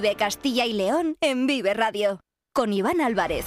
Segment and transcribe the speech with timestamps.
[0.00, 2.20] Vive Castilla y León en Vive Radio.
[2.54, 3.46] Con Iván Álvarez.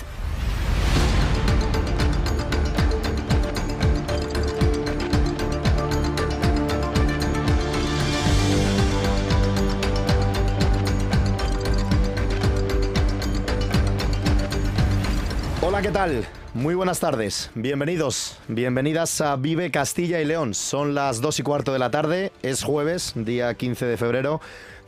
[15.62, 16.28] Hola, ¿qué tal?
[16.54, 20.54] Muy buenas tardes, bienvenidos, bienvenidas a Vive Castilla y León.
[20.54, 24.42] Son las 2 y cuarto de la tarde, es jueves, día 15 de febrero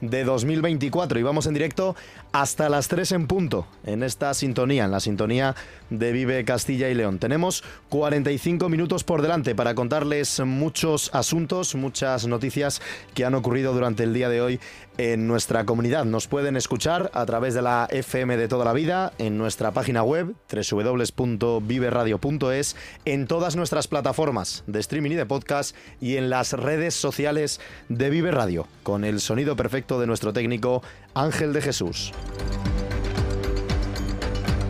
[0.10, 1.96] de 2024 y vamos en directo
[2.34, 5.56] hasta las 3 en punto en esta sintonía, en la sintonía
[5.92, 7.20] de Vive Castilla y León.
[7.20, 12.82] Tenemos 45 minutos por delante para contarles muchos asuntos, muchas noticias
[13.14, 14.60] que han ocurrido durante el día de hoy
[14.98, 16.06] en nuestra comunidad.
[16.06, 20.02] Nos pueden escuchar a través de la FM de toda la vida, en nuestra página
[20.04, 22.76] web www.viveradio.es,
[23.06, 28.10] en todas nuestras plataformas de streaming y de podcast y en las redes sociales de
[28.10, 30.82] Vive Radio, con el sonido perfecto de nuestro técnico
[31.14, 32.12] Ángel de Jesús.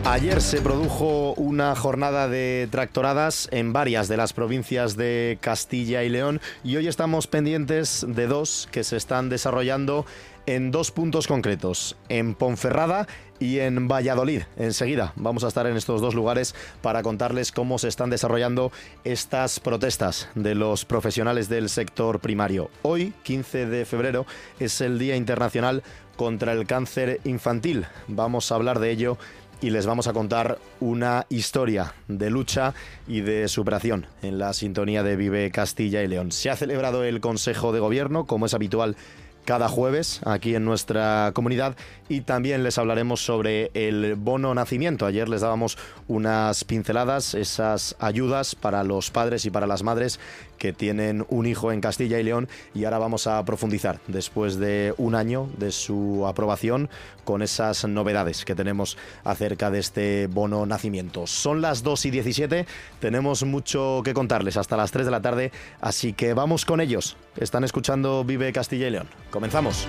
[0.06, 6.08] Ayer se produjo una jornada de tractoradas en varias de las provincias de Castilla y
[6.08, 10.04] León y hoy estamos pendientes de dos que se están desarrollando
[10.46, 13.08] en dos puntos concretos, en Ponferrada
[13.40, 14.42] y en Valladolid.
[14.56, 18.72] Enseguida vamos a estar en estos dos lugares para contarles cómo se están desarrollando
[19.04, 22.70] estas protestas de los profesionales del sector primario.
[22.82, 24.26] Hoy, 15 de febrero,
[24.60, 25.82] es el Día Internacional
[26.16, 27.86] contra el Cáncer Infantil.
[28.08, 29.18] Vamos a hablar de ello
[29.60, 32.74] y les vamos a contar una historia de lucha
[33.06, 36.32] y de superación en la sintonía de Vive Castilla y León.
[36.32, 38.96] Se ha celebrado el Consejo de Gobierno, como es habitual
[39.44, 41.76] cada jueves aquí en nuestra comunidad
[42.08, 45.06] y también les hablaremos sobre el bono nacimiento.
[45.06, 45.78] Ayer les dábamos
[46.08, 50.18] unas pinceladas, esas ayudas para los padres y para las madres
[50.58, 54.94] que tienen un hijo en Castilla y León y ahora vamos a profundizar después de
[54.98, 56.88] un año de su aprobación
[57.24, 61.26] con esas novedades que tenemos acerca de este bono nacimiento.
[61.26, 62.66] Son las 2 y 17,
[63.00, 67.16] tenemos mucho que contarles hasta las 3 de la tarde, así que vamos con ellos.
[67.36, 69.08] Están escuchando Vive Castilla y León.
[69.30, 69.88] Comenzamos.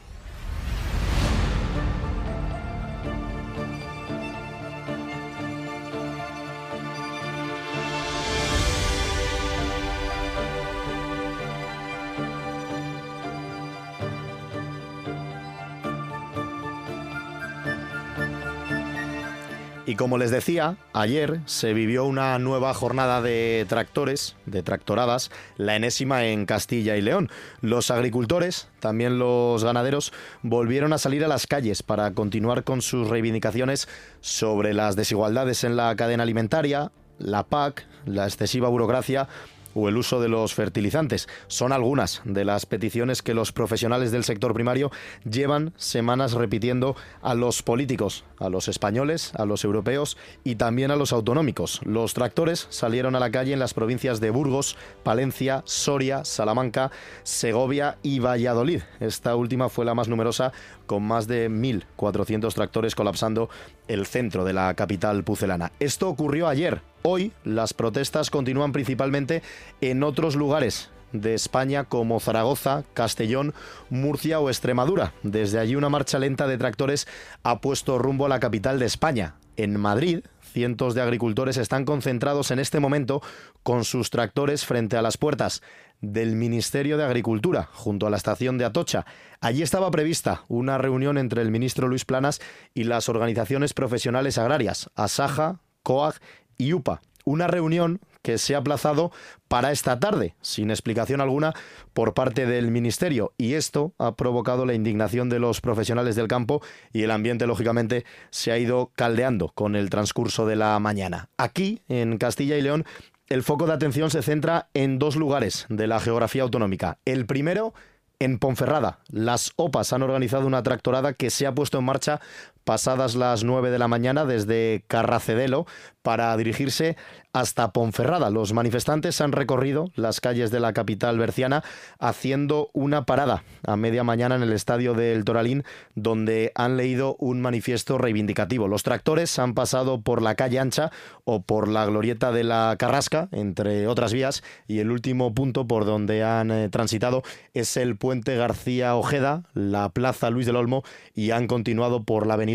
[19.91, 25.75] Y como les decía, ayer se vivió una nueva jornada de tractores, de tractoradas, la
[25.75, 27.29] enésima en Castilla y León.
[27.59, 30.13] Los agricultores, también los ganaderos,
[30.43, 33.89] volvieron a salir a las calles para continuar con sus reivindicaciones
[34.21, 39.27] sobre las desigualdades en la cadena alimentaria, la PAC, la excesiva burocracia
[39.73, 41.27] o el uso de los fertilizantes.
[41.47, 44.91] Son algunas de las peticiones que los profesionales del sector primario
[45.29, 50.95] llevan semanas repitiendo a los políticos, a los españoles, a los europeos y también a
[50.95, 51.79] los autonómicos.
[51.83, 56.91] Los tractores salieron a la calle en las provincias de Burgos, Palencia, Soria, Salamanca,
[57.23, 58.81] Segovia y Valladolid.
[58.99, 60.51] Esta última fue la más numerosa
[60.85, 63.49] con más de 1.400 tractores colapsando
[63.87, 65.71] el centro de la capital pucelana.
[65.79, 66.81] Esto ocurrió ayer.
[67.03, 69.41] Hoy las protestas continúan principalmente
[69.79, 73.53] en otros lugares de España como Zaragoza, Castellón,
[73.89, 75.13] Murcia o Extremadura.
[75.23, 77.07] Desde allí una marcha lenta de tractores
[77.43, 79.35] ha puesto rumbo a la capital de España.
[79.57, 83.21] En Madrid, cientos de agricultores están concentrados en este momento
[83.63, 85.61] con sus tractores frente a las puertas
[86.01, 89.05] del Ministerio de Agricultura, junto a la estación de Atocha.
[89.39, 92.41] Allí estaba prevista una reunión entre el ministro Luis Planas
[92.73, 96.15] y las organizaciones profesionales agrarias, Asaja, COAG
[96.57, 97.01] y UPA.
[97.23, 99.11] Una reunión que se ha aplazado
[99.47, 101.53] para esta tarde, sin explicación alguna
[101.93, 103.33] por parte del Ministerio.
[103.37, 106.61] Y esto ha provocado la indignación de los profesionales del campo
[106.93, 111.29] y el ambiente, lógicamente, se ha ido caldeando con el transcurso de la mañana.
[111.37, 112.85] Aquí, en Castilla y León,
[113.27, 116.97] el foco de atención se centra en dos lugares de la geografía autonómica.
[117.05, 117.73] El primero,
[118.21, 118.99] en Ponferrada.
[119.09, 122.21] Las OPAs han organizado una tractorada que se ha puesto en marcha
[122.63, 125.65] pasadas las 9 de la mañana desde Carracedelo
[126.01, 126.97] para dirigirse
[127.33, 128.29] hasta Ponferrada.
[128.29, 131.63] Los manifestantes han recorrido las calles de la capital berciana
[131.99, 135.63] haciendo una parada a media mañana en el estadio del Toralín,
[135.95, 138.67] donde han leído un manifiesto reivindicativo.
[138.67, 140.91] Los tractores han pasado por la calle ancha
[141.23, 145.85] o por la glorieta de la Carrasca, entre otras vías, y el último punto por
[145.85, 147.23] donde han eh, transitado
[147.53, 152.33] es el puente García Ojeda, la plaza Luis del Olmo, y han continuado por la
[152.33, 152.50] avenida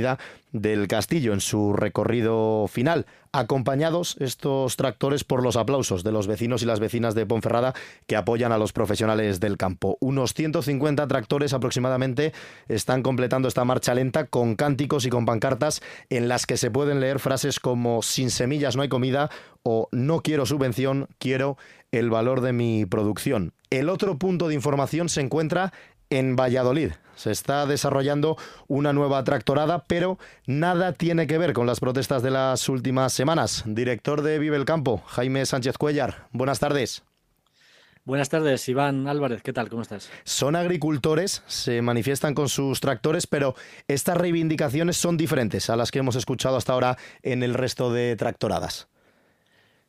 [0.52, 6.62] del Castillo en su recorrido final, acompañados estos tractores por los aplausos de los vecinos
[6.62, 7.74] y las vecinas de Ponferrada
[8.06, 9.98] que apoyan a los profesionales del campo.
[10.00, 12.32] Unos 150 tractores aproximadamente
[12.68, 17.00] están completando esta marcha lenta con cánticos y con pancartas en las que se pueden
[17.00, 19.30] leer frases como sin semillas no hay comida
[19.62, 21.58] o no quiero subvención, quiero
[21.92, 23.52] el valor de mi producción.
[23.70, 25.72] El otro punto de información se encuentra
[26.10, 26.92] en Valladolid.
[27.14, 28.36] Se está desarrollando
[28.68, 33.62] una nueva tractorada, pero nada tiene que ver con las protestas de las últimas semanas.
[33.66, 36.28] Director de Vive el Campo, Jaime Sánchez Cuellar.
[36.32, 37.02] Buenas tardes.
[38.06, 39.42] Buenas tardes, Iván Álvarez.
[39.42, 39.68] ¿Qué tal?
[39.68, 40.10] ¿Cómo estás?
[40.22, 43.56] Son agricultores, se manifiestan con sus tractores, pero
[43.88, 48.14] estas reivindicaciones son diferentes a las que hemos escuchado hasta ahora en el resto de
[48.14, 48.86] tractoradas.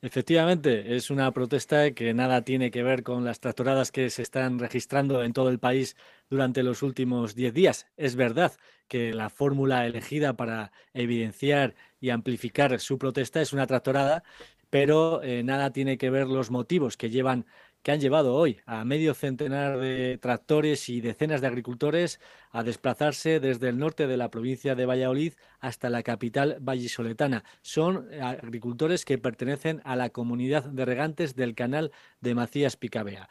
[0.02, 4.60] Efectivamente, es una protesta que nada tiene que ver con las tractoradas que se están
[4.60, 5.96] registrando en todo el país
[6.30, 7.88] durante los últimos diez días.
[7.98, 8.54] Es verdad
[8.88, 14.24] que la fórmula elegida para evidenciar y amplificar su protesta es una tractorada,
[14.70, 17.48] pero eh, nada tiene que ver los motivos que llevan
[17.88, 22.20] que han llevado hoy a medio centenar de tractores y decenas de agricultores
[22.52, 25.32] a desplazarse desde el norte de la provincia de Valladolid
[25.62, 27.46] hasta la capital vallisoletana.
[27.62, 33.30] Son agricultores que pertenecen a la comunidad de regantes del canal de Macías Picabea.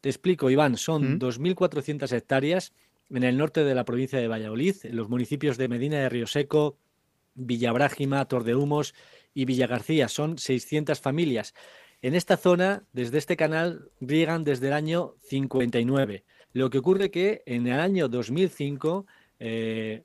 [0.00, 2.14] Te explico, Iván, son 2.400 ¿Mm?
[2.14, 2.72] hectáreas
[3.10, 6.26] en el norte de la provincia de Valladolid, en los municipios de Medina de Río
[6.26, 6.78] Seco,
[7.34, 8.94] Villabrágima, Tordehumos
[9.34, 10.08] y Villagarcía.
[10.08, 11.52] Son 600 familias.
[12.02, 16.24] En esta zona, desde este canal, riegan desde el año 59.
[16.52, 19.06] Lo que ocurre que en el año 2005
[19.38, 20.02] eh,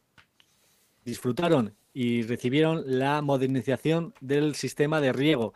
[1.03, 5.55] disfrutaron y recibieron la modernización del sistema de riego.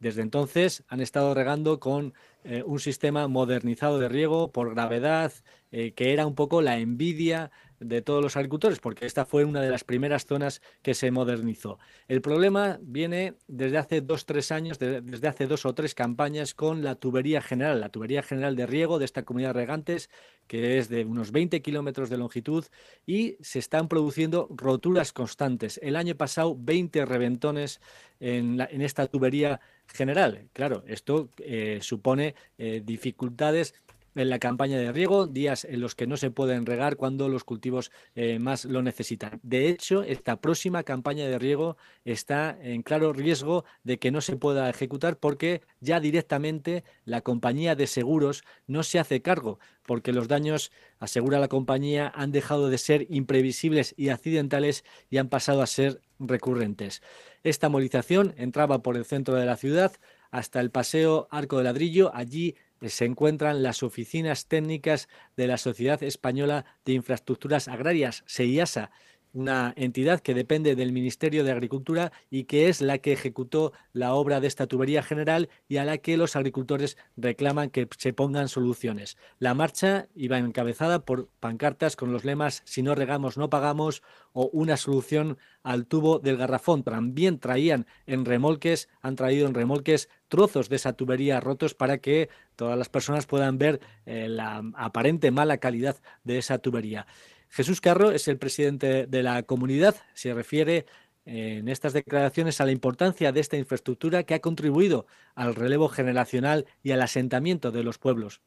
[0.00, 2.12] Desde entonces han estado regando con
[2.44, 5.32] eh, un sistema modernizado de riego por gravedad,
[5.72, 7.50] eh, que era un poco la envidia
[7.88, 11.78] de todos los agricultores, porque esta fue una de las primeras zonas que se modernizó.
[12.08, 16.82] El problema viene desde hace dos, tres años, desde hace dos o tres campañas con
[16.82, 20.10] la tubería general, la tubería general de riego de esta comunidad de regantes,
[20.46, 22.64] que es de unos 20 kilómetros de longitud,
[23.06, 25.78] y se están produciendo roturas constantes.
[25.82, 27.80] El año pasado, 20 reventones
[28.20, 30.48] en, esta tubería general.
[30.52, 33.74] Claro, esto eh, supone eh, dificultades
[34.14, 37.44] en la campaña de riego, días en los que no se pueden regar cuando los
[37.44, 39.40] cultivos eh, más lo necesitan.
[39.42, 44.36] De hecho, esta próxima campaña de riego está en claro riesgo de que no se
[44.36, 50.28] pueda ejecutar porque ya directamente la compañía de seguros no se hace cargo, porque los
[50.28, 55.66] daños, asegura la compañía, han dejado de ser imprevisibles y accidentales y han pasado a
[55.66, 57.02] ser recurrentes.
[57.42, 59.92] Esta movilización entraba por el centro de la ciudad
[60.30, 62.10] hasta el paseo Arco de Ladrillo.
[62.14, 62.56] Allí
[62.88, 68.90] se encuentran las oficinas técnicas de la Sociedad Española de Infraestructuras Agrarias, SEIASA,
[69.34, 74.14] una entidad que depende del Ministerio de Agricultura y que es la que ejecutó la
[74.14, 78.48] obra de esta tubería general y a la que los agricultores reclaman que se pongan
[78.48, 79.18] soluciones.
[79.38, 84.02] La marcha iba encabezada por pancartas con los lemas si no regamos no pagamos
[84.32, 86.84] o una solución al tubo del garrafón.
[86.84, 92.28] También traían en remolques, han traído en remolques trozos de esa tubería rotos para que
[92.56, 97.06] todas las personas puedan ver eh, la aparente mala calidad de esa tubería.
[97.54, 100.86] Jesús Carro es el presidente de la comunidad, se refiere
[101.24, 105.06] en estas declaraciones a la importancia de esta infraestructura que ha contribuido
[105.36, 108.40] al relevo generacional y al asentamiento de los pueblos.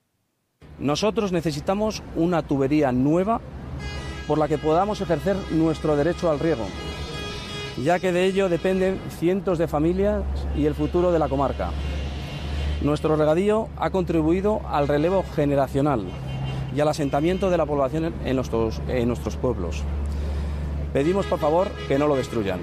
[0.77, 3.39] Nosotros necesitamos una tubería nueva
[4.27, 6.67] por la que podamos ejercer nuestro derecho al riego,
[7.81, 11.71] ya que de ello dependen cientos de familias y el futuro de la comarca.
[12.81, 16.03] Nuestro regadío ha contribuido al relevo generacional
[16.75, 19.83] y al asentamiento de la población en nuestros, en nuestros pueblos.
[20.93, 22.59] Pedimos, por favor, que no lo destruyan.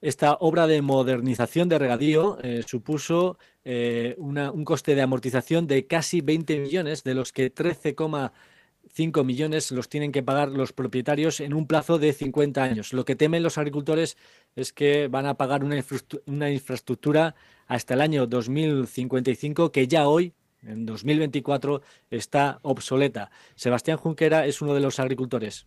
[0.00, 6.20] Esta obra de modernización de regadío eh, supuso eh, un coste de amortización de casi
[6.20, 11.66] 20 millones, de los que 13,5 millones los tienen que pagar los propietarios en un
[11.66, 12.92] plazo de 50 años.
[12.92, 14.18] Lo que temen los agricultores
[14.56, 15.82] es que van a pagar una,
[16.26, 17.34] una infraestructura
[17.66, 20.34] hasta el año 2055 que ya hoy
[20.66, 23.30] en 2024 está obsoleta.
[23.54, 25.66] Sebastián Junquera es uno de los agricultores.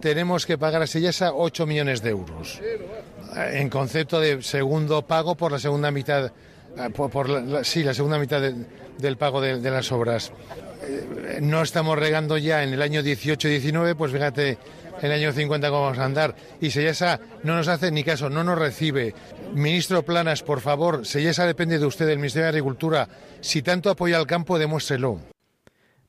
[0.00, 2.60] tenemos que pagar a Sellesa 8 millones de euros
[3.36, 6.32] en concepto de segundo pago por la segunda mitad,
[6.76, 10.32] eh, por, la, sí, la segunda mitad del pago de, de, las obras.
[10.82, 14.58] Eh, no estamos regando ya en el año 18-19, pues fíjate
[15.00, 16.34] en el año 50 cómo vamos a andar.
[16.60, 19.14] Y Sellesa no nos hace ni caso, no nos recibe.
[19.54, 23.08] Ministro Planas, por favor, Sellesa depende de usted, del Ministerio de Agricultura.
[23.40, 25.35] Si tanto apoya al campo, demuéstrelo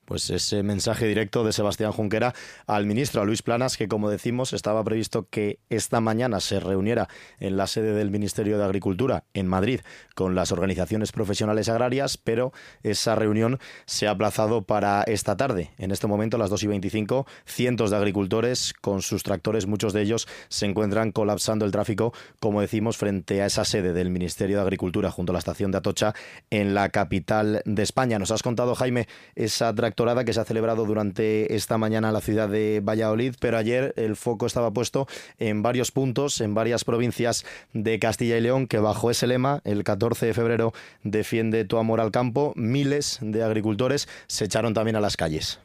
[0.08, 2.34] pues ese mensaje directo de Sebastián Junquera
[2.66, 7.08] al ministro, a Luis Planas, que como decimos estaba previsto que esta mañana se reuniera
[7.40, 9.80] en la sede del Ministerio de Agricultura en Madrid
[10.14, 15.72] con las organizaciones profesionales agrarias, pero esa reunión se ha aplazado para esta tarde.
[15.76, 19.92] En este momento, a las 2 y 25, cientos de agricultores con sus tractores, muchos
[19.92, 24.56] de ellos se encuentran colapsando el tráfico, como decimos, frente a esa sede del Ministerio
[24.56, 26.14] de Agricultura junto a la estación de Atocha
[26.48, 28.18] en la capital de España.
[28.18, 32.48] Nos has contado, Jaime, esa que se ha celebrado durante esta mañana en la ciudad
[32.48, 37.98] de Valladolid, pero ayer el foco estaba puesto en varios puntos, en varias provincias de
[37.98, 42.12] Castilla y León, que bajo ese lema, el 14 de febrero, defiende tu amor al
[42.12, 45.58] campo, miles de agricultores se echaron también a las calles.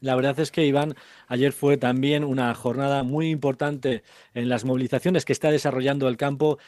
[0.00, 0.96] La verdad es que, Iván,
[1.28, 4.02] ayer fue también una jornada muy importante
[4.34, 6.58] en las movilizaciones que está desarrollando el campo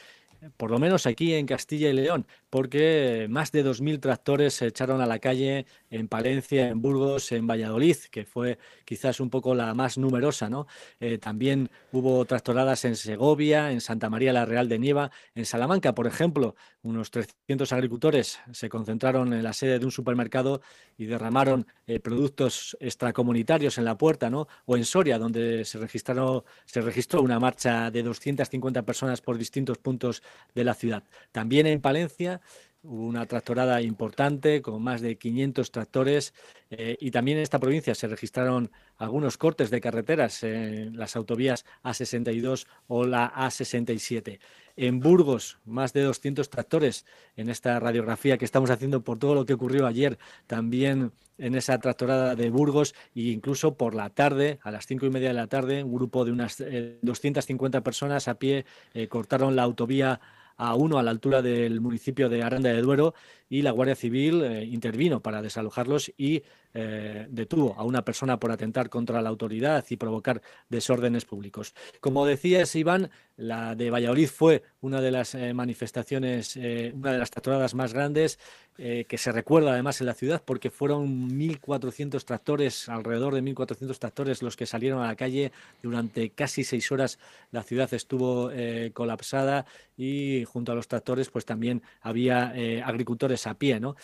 [0.57, 5.01] por lo menos aquí en Castilla y León, porque más de 2.000 tractores se echaron
[5.01, 9.73] a la calle en Palencia, en Burgos, en Valladolid, que fue quizás un poco la
[9.73, 10.49] más numerosa.
[10.49, 10.67] ¿no?
[10.99, 15.95] Eh, también hubo tractoradas en Segovia, en Santa María la Real de Nieva, en Salamanca,
[15.95, 20.61] por ejemplo, unos 300 agricultores se concentraron en la sede de un supermercado
[20.97, 24.47] y derramaron eh, productos extracomunitarios en la puerta, ¿no?
[24.65, 29.77] o en Soria, donde se, registraron, se registró una marcha de 250 personas por distintos
[29.77, 30.23] puntos
[30.55, 31.03] de la ciudad.
[31.31, 32.41] También en Palencia
[32.83, 36.33] hubo una tractorada importante con más de 500 tractores
[36.69, 41.65] eh, y también en esta provincia se registraron algunos cortes de carreteras en las autovías
[41.83, 44.39] A62 o la A67.
[44.75, 49.45] En Burgos, más de 200 tractores en esta radiografía que estamos haciendo por todo lo
[49.45, 54.71] que ocurrió ayer, también en esa tractorada de Burgos e incluso por la tarde, a
[54.71, 56.63] las cinco y media de la tarde, un grupo de unas
[57.01, 60.19] 250 eh, personas a pie eh, cortaron la autovía
[60.57, 63.13] a uno a la altura del municipio de Aranda de Duero
[63.53, 66.41] y la Guardia Civil eh, intervino para desalojarlos y
[66.73, 71.75] eh, detuvo a una persona por atentar contra la autoridad y provocar desórdenes públicos.
[71.99, 77.29] Como decías, Iván, la de Valladolid fue una de las eh, manifestaciones, una de las
[77.29, 78.39] tractoradas más grandes
[78.75, 84.41] que se recuerda además en la ciudad porque fueron 1.400 tractores, alrededor de 1.400 tractores
[84.41, 85.51] los que salieron a la calle
[85.83, 87.19] durante casi seis horas.
[87.51, 88.49] La ciudad estuvo
[88.93, 92.51] colapsada y junto a los tractores pues también había
[92.83, 93.95] agricultores a pie, ¿no?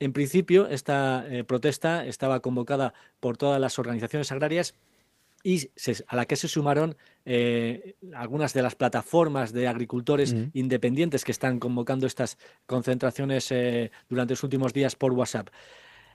[0.00, 4.74] En principio, esta eh, protesta estaba convocada por todas las organizaciones agrarias
[5.42, 5.70] y
[6.06, 11.60] a la que se sumaron eh, algunas de las plataformas de agricultores independientes que están
[11.60, 15.48] convocando estas concentraciones eh, durante los últimos días por WhatsApp.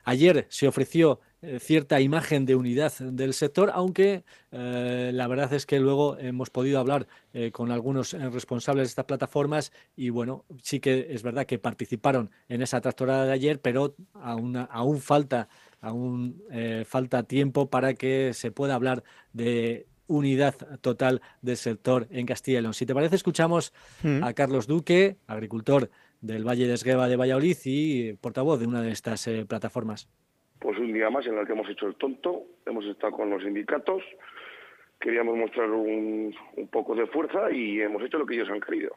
[0.04, 1.22] Ayer se ofreció
[1.60, 6.80] cierta imagen de unidad del sector, aunque eh, la verdad es que luego hemos podido
[6.80, 11.60] hablar eh, con algunos responsables de estas plataformas y bueno, sí que es verdad que
[11.60, 15.50] participaron en esa tractorada de ayer, pero aún, aún falta
[15.82, 16.42] aún
[16.86, 22.62] falta tiempo para que se pueda hablar de unidad total del sector en Castilla y
[22.62, 22.74] León.
[22.74, 23.74] Si te parece, escuchamos
[24.04, 24.24] mm.
[24.24, 25.90] a Carlos Duque, agricultor
[26.22, 30.08] del Valle de Esgueva de Valladolid y portavoz de una de estas eh, plataformas.
[30.64, 33.44] Pues un día más en el que hemos hecho el tonto, hemos estado con los
[33.44, 34.02] sindicatos,
[34.98, 36.34] queríamos mostrar un,
[36.72, 38.96] poco de fuerza y hemos hecho lo que ellos han querido.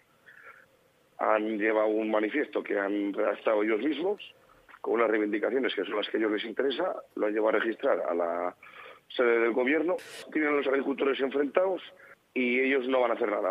[1.18, 4.22] Han llevado un manifiesto que han redactado ellos mismos,
[4.80, 7.58] con unas reivindicaciones que son las que a ellos les interesa, lo han llevado a
[7.58, 8.54] registrar a la
[9.08, 9.96] sede del gobierno,
[10.32, 11.82] tienen los agricultores enfrentados
[12.32, 13.50] y ellos no van a hacer nada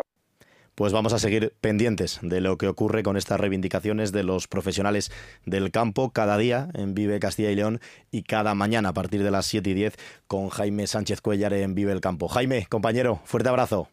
[0.76, 5.10] pues vamos a seguir pendientes de lo que ocurre con estas reivindicaciones de los profesionales
[5.44, 7.80] del campo cada día en Vive Castilla y León
[8.12, 9.96] y cada mañana a partir de las 7 y 10
[10.28, 12.28] con Jaime Sánchez Cuellar en Vive el Campo.
[12.28, 13.88] Jaime, compañero, fuerte abrazo.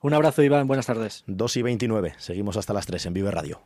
[0.00, 0.68] Un abrazo, Iván.
[0.68, 1.24] Buenas tardes.
[1.26, 2.14] 2 y 29.
[2.18, 3.60] Seguimos hasta las 3 en Vive Radio.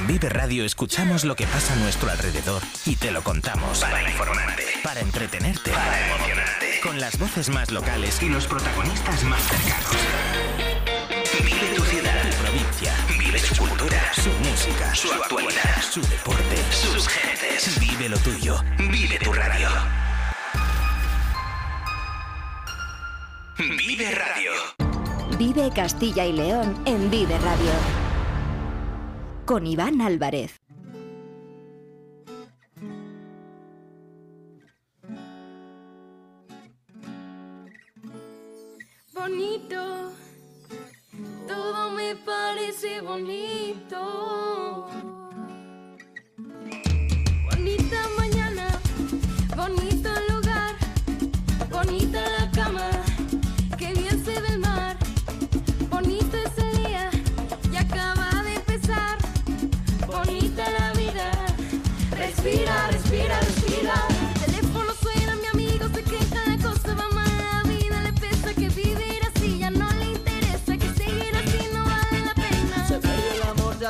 [0.00, 3.80] En Vive Radio escuchamos lo que pasa a nuestro alrededor y te lo contamos.
[3.80, 6.80] Para informarte, para entretenerte, para emocionarte.
[6.82, 9.96] Con las voces más locales y los protagonistas más cercanos.
[11.44, 12.94] Vive tu ciudad, tu provincia.
[13.18, 17.78] Vive su cultura, su música, su actualidad, su deporte, sus gentes.
[17.78, 18.58] Vive lo tuyo.
[18.78, 19.68] Vive tu radio.
[23.58, 24.52] Vive Radio.
[25.36, 27.99] Vive Castilla y León en Vive Radio
[29.50, 30.60] con Iván Álvarez.
[39.12, 40.12] Bonito,
[41.48, 44.69] todo me parece bonito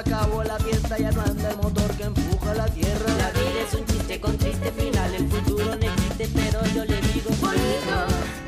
[0.00, 3.14] acabó la fiesta, ya no anda el motor que empuja la tierra.
[3.18, 7.00] La vida es un chiste con triste final, el futuro no existe, pero yo le
[7.02, 8.39] digo bonito.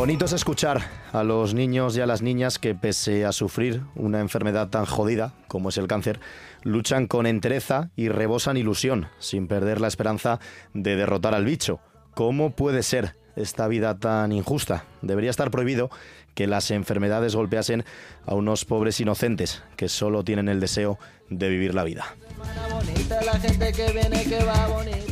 [0.00, 0.80] Bonito es escuchar
[1.12, 5.34] a los niños y a las niñas que pese a sufrir una enfermedad tan jodida
[5.46, 6.20] como es el cáncer,
[6.62, 10.40] luchan con entereza y rebosan ilusión, sin perder la esperanza
[10.72, 11.80] de derrotar al bicho.
[12.14, 14.86] ¿Cómo puede ser esta vida tan injusta?
[15.02, 15.90] Debería estar prohibido
[16.34, 17.84] que las enfermedades golpeasen
[18.24, 22.06] a unos pobres inocentes que solo tienen el deseo de vivir la vida.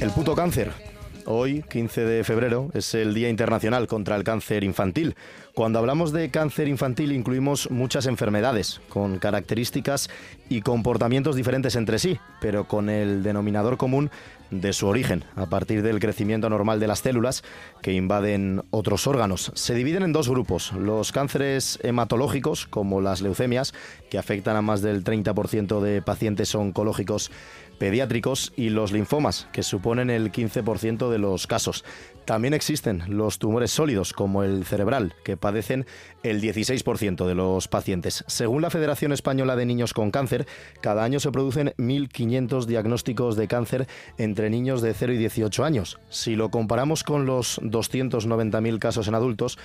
[0.01, 0.98] El puto cáncer.
[1.31, 5.15] Hoy, 15 de febrero, es el Día Internacional contra el Cáncer Infantil.
[5.53, 10.09] Cuando hablamos de cáncer infantil incluimos muchas enfermedades con características
[10.49, 14.11] y comportamientos diferentes entre sí, pero con el denominador común
[14.51, 17.43] de su origen, a partir del crecimiento normal de las células
[17.83, 19.53] que invaden otros órganos.
[19.55, 23.75] Se dividen en dos grupos, los cánceres hematológicos, como las leucemias,
[24.11, 27.31] que afectan a más del 30% de pacientes oncológicos
[27.79, 31.85] pediátricos y los linfomas, que suponen el 15% de los casos.
[32.25, 35.87] También existen los tumores sólidos, como el cerebral, que padecen
[36.23, 38.25] el 16% de los pacientes.
[38.27, 40.47] Según la Federación Española de Niños con Cáncer,
[40.83, 43.87] cada año se producen 1.500 diagnósticos de cáncer
[44.19, 45.99] entre niños de 0 y 18 años.
[46.11, 49.59] Si lo comparamos con los 290.000 casos en adultos,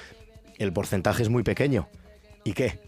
[0.57, 1.89] el porcentaje es muy pequeño.
[2.45, 2.79] ¿Y qué?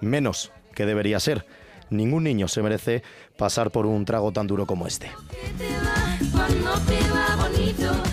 [0.00, 1.46] Menos que debería ser.
[1.90, 3.02] Ningún niño se merece
[3.36, 5.10] pasar por un trago tan duro como este.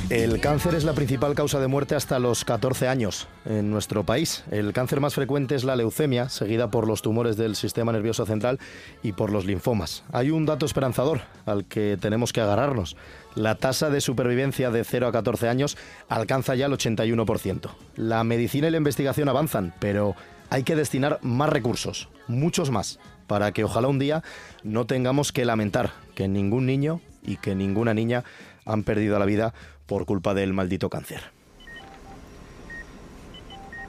[0.10, 4.44] El cáncer es la principal causa de muerte hasta los 14 años en nuestro país.
[4.52, 8.60] El cáncer más frecuente es la leucemia, seguida por los tumores del sistema nervioso central
[9.04, 10.04] y por los linfomas.
[10.12, 12.96] Hay un dato esperanzador al que tenemos que agarrarnos.
[13.36, 15.78] La tasa de supervivencia de 0 a 14 años
[16.10, 17.70] alcanza ya el 81%.
[17.96, 20.16] La medicina y la investigación avanzan, pero
[20.50, 24.24] hay que destinar más recursos, muchos más, para que ojalá un día
[24.64, 28.24] no tengamos que lamentar que ningún niño y que ninguna niña
[28.66, 29.54] han perdido la vida
[29.86, 31.22] por culpa del maldito cáncer.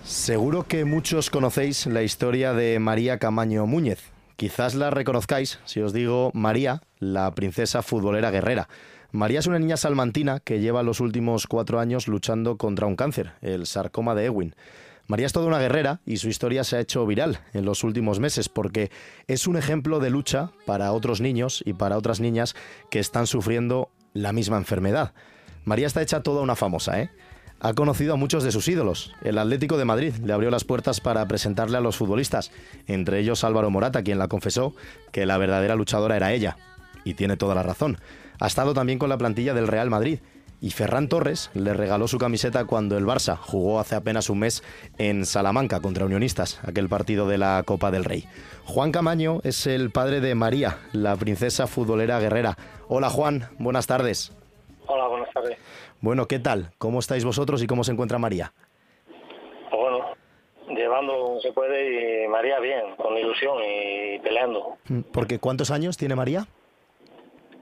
[0.04, 4.00] Seguro que muchos conocéis la historia de María Camaño Múñez.
[4.36, 8.68] Quizás la reconozcáis si os digo María, la princesa futbolera guerrera.
[9.10, 13.32] María es una niña salmantina que lleva los últimos cuatro años luchando contra un cáncer,
[13.40, 14.54] el sarcoma de Ewing.
[15.08, 18.20] María es toda una guerrera y su historia se ha hecho viral en los últimos
[18.20, 18.90] meses porque
[19.26, 22.54] es un ejemplo de lucha para otros niños y para otras niñas
[22.90, 25.14] que están sufriendo la misma enfermedad.
[25.64, 27.10] María está hecha toda una famosa, ¿eh?
[27.60, 29.14] Ha conocido a muchos de sus ídolos.
[29.22, 32.52] El Atlético de Madrid le abrió las puertas para presentarle a los futbolistas,
[32.86, 34.74] entre ellos Álvaro Morata, quien la confesó
[35.10, 36.58] que la verdadera luchadora era ella.
[37.02, 37.98] Y tiene toda la razón.
[38.40, 40.20] Ha estado también con la plantilla del Real Madrid
[40.60, 44.62] y Ferran Torres le regaló su camiseta cuando el Barça jugó hace apenas un mes
[44.98, 48.24] en Salamanca contra Unionistas, aquel partido de la Copa del Rey.
[48.64, 52.56] Juan Camaño es el padre de María, la princesa futbolera guerrera.
[52.88, 54.32] Hola Juan, buenas tardes.
[54.86, 55.58] Hola, buenas tardes.
[56.00, 56.72] Bueno, ¿qué tal?
[56.78, 58.52] ¿Cómo estáis vosotros y cómo se encuentra María?
[59.70, 60.04] Pues bueno,
[60.68, 64.78] llevando como se puede y María bien, con ilusión y peleando.
[65.12, 66.46] Porque ¿cuántos años tiene María?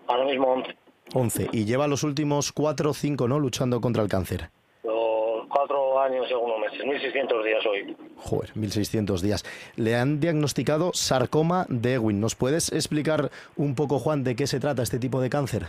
[0.07, 0.86] Ahora mismo 11.
[1.15, 1.49] 11.
[1.53, 3.39] Y lleva los últimos 4 o 5, ¿no?
[3.39, 4.51] Luchando contra el cáncer.
[4.83, 7.97] Los cuatro años y algunos meses, 1.600 días hoy.
[8.17, 9.45] Joder, 1600 días.
[9.77, 12.21] Le han diagnosticado sarcoma de Ewing.
[12.21, 15.67] ¿Nos puedes explicar un poco, Juan, de qué se trata este tipo de cáncer?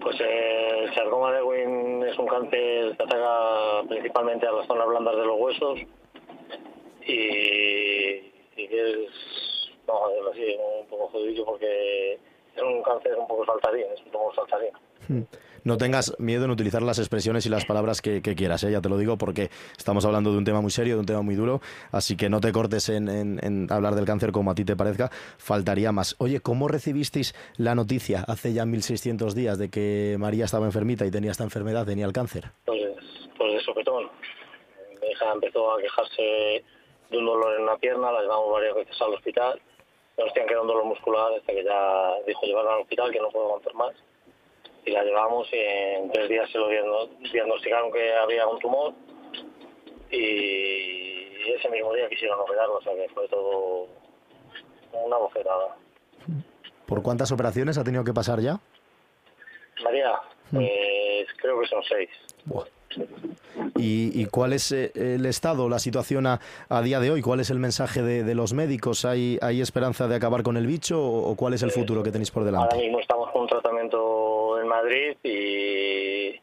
[0.00, 4.86] Pues eh, el sarcoma de Ewing es un cáncer que ataca principalmente a las zonas
[4.86, 5.80] blandas de los huesos
[7.06, 9.10] y, y que es,
[9.86, 12.18] vamos a decirlo así, un poco jodido porque
[12.84, 15.26] cáncer un poco saltarín, es un poco saltarín.
[15.64, 18.70] No tengas miedo en utilizar las expresiones y las palabras que, que quieras, ¿eh?
[18.70, 21.22] ya te lo digo, porque estamos hablando de un tema muy serio, de un tema
[21.22, 24.54] muy duro, así que no te cortes en, en- en hablar del cáncer como a
[24.54, 26.14] ti te parezca, faltaría más.
[26.18, 31.10] Oye, ¿cómo recibisteis la noticia hace ya 1600 días de que María estaba enfermita y
[31.10, 32.50] tenía esta enfermedad, tenía el cáncer?
[32.64, 32.80] Pues,
[33.36, 34.04] pues de sopetón.
[35.02, 36.22] Mi hija empezó a quejarse
[37.10, 39.60] de un dolor en una pierna, la llevamos varias veces al hospital,
[40.18, 43.20] nos decían que era un dolor muscular, hasta que ya dijo llevarla al hospital, que
[43.20, 43.94] no puedo aguantar más.
[44.84, 48.94] Y la llevamos y en tres días se lo diagno- diagnosticaron que había un tumor
[50.10, 53.88] y ese mismo día quisieron operarlo, o sea que fue todo
[54.92, 55.76] una bofetada.
[56.86, 58.58] ¿Por cuántas operaciones ha tenido que pasar ya?
[59.82, 60.12] María,
[60.52, 62.08] pues creo que son seis.
[63.76, 67.20] ¿Y, y cuál es eh, el estado, la situación a, a día de hoy?
[67.22, 69.04] ¿Cuál es el mensaje de, de los médicos?
[69.04, 72.30] ¿Hay, ¿Hay esperanza de acabar con el bicho o, cuál es el futuro que tenéis
[72.30, 72.78] por Ahora delante?
[72.78, 76.40] mismo estamos con un tratamiento en Madrid y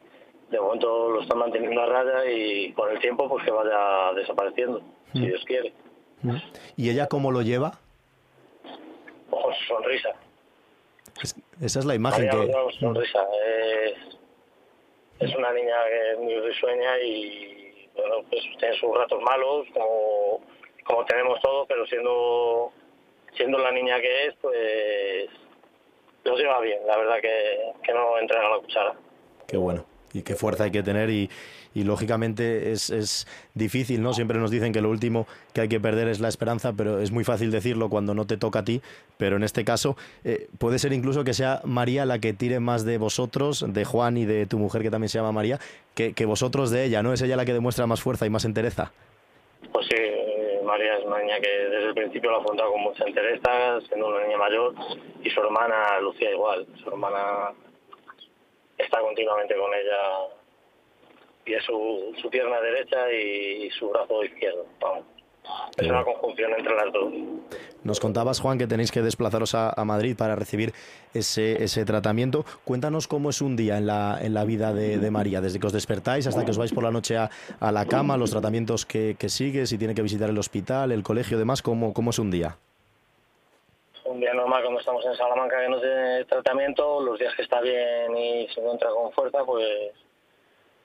[0.50, 4.80] de momento lo están manteniendo a raya y con el tiempo pues que vaya desapareciendo,
[5.12, 5.24] si Mm.
[5.26, 5.72] Dios quiere.
[6.76, 7.78] ¿Y ella cómo lo lleva?
[9.30, 10.10] Ojo, sonrisa.
[11.22, 12.78] Es- esa es la imagen María que...
[12.78, 13.18] sonrisa.
[13.46, 14.16] Es,
[15.24, 20.40] es una niña que es muy risueña y bueno, pues tiene sus ratos malos, como,
[20.84, 22.72] como tenemos todos, pero siendo
[23.36, 25.28] siendo la niña que es, pues
[26.24, 26.86] los lleva bien.
[26.86, 28.94] La verdad que, que no entra a la cuchara.
[29.46, 29.84] Qué bueno.
[30.14, 31.28] Y qué fuerza hay que tener y,
[31.74, 34.14] lógicamente es, es difícil, ¿no?
[34.14, 37.10] Siempre nos dicen que lo último que hay que perder es la esperanza, pero es
[37.10, 38.80] muy fácil decirlo cuando no te toca a ti.
[39.18, 42.84] Pero en este caso eh, puede ser incluso que sea María la que tire más
[42.84, 45.58] de vosotros, de Juan y de tu mujer que también se llama María,
[45.94, 47.12] que, que vosotros de ella, ¿no?
[47.12, 48.92] Es ella la que demuestra más fuerza y más entereza.
[49.72, 49.96] Pues sí,
[50.64, 54.08] María es una niña que desde el principio lo ha afrontado con mucha entereza, siendo
[54.08, 54.74] una niña mayor,
[55.22, 56.66] y su hermana Lucía igual.
[56.82, 57.52] Su hermana
[58.84, 60.28] está continuamente con ella
[61.46, 64.66] y es su, su pierna derecha y, su brazo izquierdo.
[64.80, 65.04] Vamos.
[65.76, 67.12] Es una conjunción entre las dos.
[67.82, 70.72] Nos contabas, Juan, que tenéis que desplazaros a, a Madrid para recibir
[71.12, 72.46] ese, ese tratamiento.
[72.64, 75.66] Cuéntanos cómo es un día en la, en la vida de, de María, desde que
[75.66, 77.28] os despertáis hasta que os vais por la noche a,
[77.60, 81.02] a la cama, los tratamientos que, que sigue, si tiene que visitar el hospital, el
[81.02, 82.56] colegio, demás, ¿cómo, cómo es un día?
[84.04, 87.62] Un día normal cuando estamos en Salamanca que no tiene tratamiento, los días que está
[87.62, 89.92] bien y se encuentra con fuerza, pues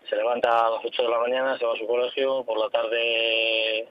[0.10, 2.70] se levanta a las 8 de la mañana, se va a su colegio, por la
[2.70, 3.90] tarde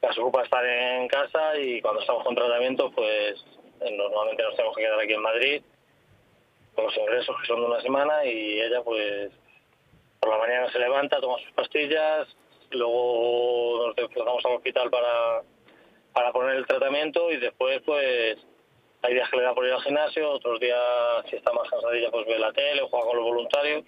[0.00, 3.44] se ocupa estar en casa y cuando estamos con tratamiento, pues
[3.82, 5.62] eh, normalmente nos tenemos que quedar aquí en Madrid
[6.74, 9.32] con los ingresos que son de una semana y ella pues
[10.18, 12.26] por la mañana se levanta, toma sus pastillas,
[12.70, 15.42] luego nos desplazamos al hospital para,
[16.20, 18.36] para poner el tratamiento y después pues
[19.00, 20.78] hay días que le da por ir al gimnasio, otros días
[21.30, 23.84] si está más cansadilla pues ve la tele o juega con los voluntarios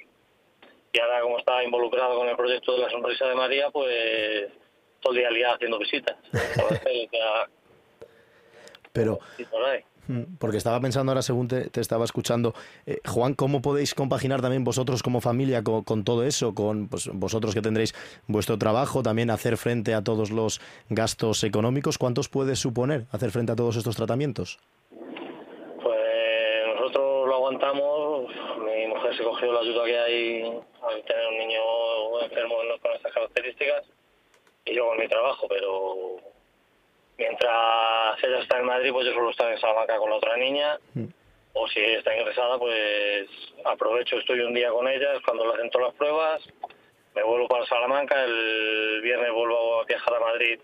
[0.95, 4.51] y ahora como está involucrado con el proyecto de la sonrisa de María pues
[5.03, 6.16] todo el día liada haciendo visitas.
[8.95, 9.18] Pero,
[9.51, 9.85] por ahí.
[10.09, 12.55] Mm, porque estaba pensando ahora según te, estaba escuchando,
[12.87, 16.55] eh, Juan, ¿cómo podéis compaginar también vosotros como familia con, con todo eso?
[16.55, 17.95] Con pues, vosotros que tendréis
[18.27, 21.99] vuestro trabajo, también hacer frente a todos los gastos económicos.
[21.99, 24.59] ¿Cuántos puede suponer hacer frente a todos estos tratamientos?
[25.83, 28.31] Pues nosotros lo aguantamos.
[28.65, 30.43] Mi mujer se cogió la ayuda que hay
[30.83, 33.85] al tener un niño enfermo con estas características
[34.65, 36.17] y yo con mi trabajo, pero
[37.18, 40.79] mientras ella está en Madrid, pues yo suelo estar en Salamanca con la otra niña.
[41.55, 43.29] O si está ingresada, pues
[43.64, 46.42] aprovecho, estoy un día con ella, es cuando le hacen todas las pruebas,
[47.14, 50.59] me vuelvo para Salamanca, el viernes vuelvo a viajar a Madrid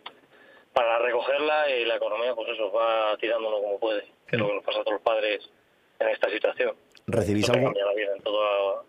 [0.73, 4.49] para recogerla y la economía, pues eso, va tirando uno como puede, que es lo
[4.49, 5.51] que nos pasa a todos los padres
[5.99, 6.75] en esta situación.
[7.07, 7.55] ¿Recibís la
[7.95, 8.85] vida en, todo-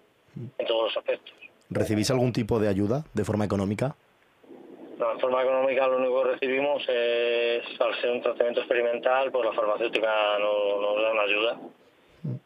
[0.58, 1.34] en todos los aspectos.
[1.69, 3.95] ¿Recibís algún tipo de ayuda de forma económica?
[5.00, 9.54] En forma económica lo único que recibimos es, al ser un tratamiento experimental, pues la
[9.54, 11.58] farmacéutica no- nos da una ayuda.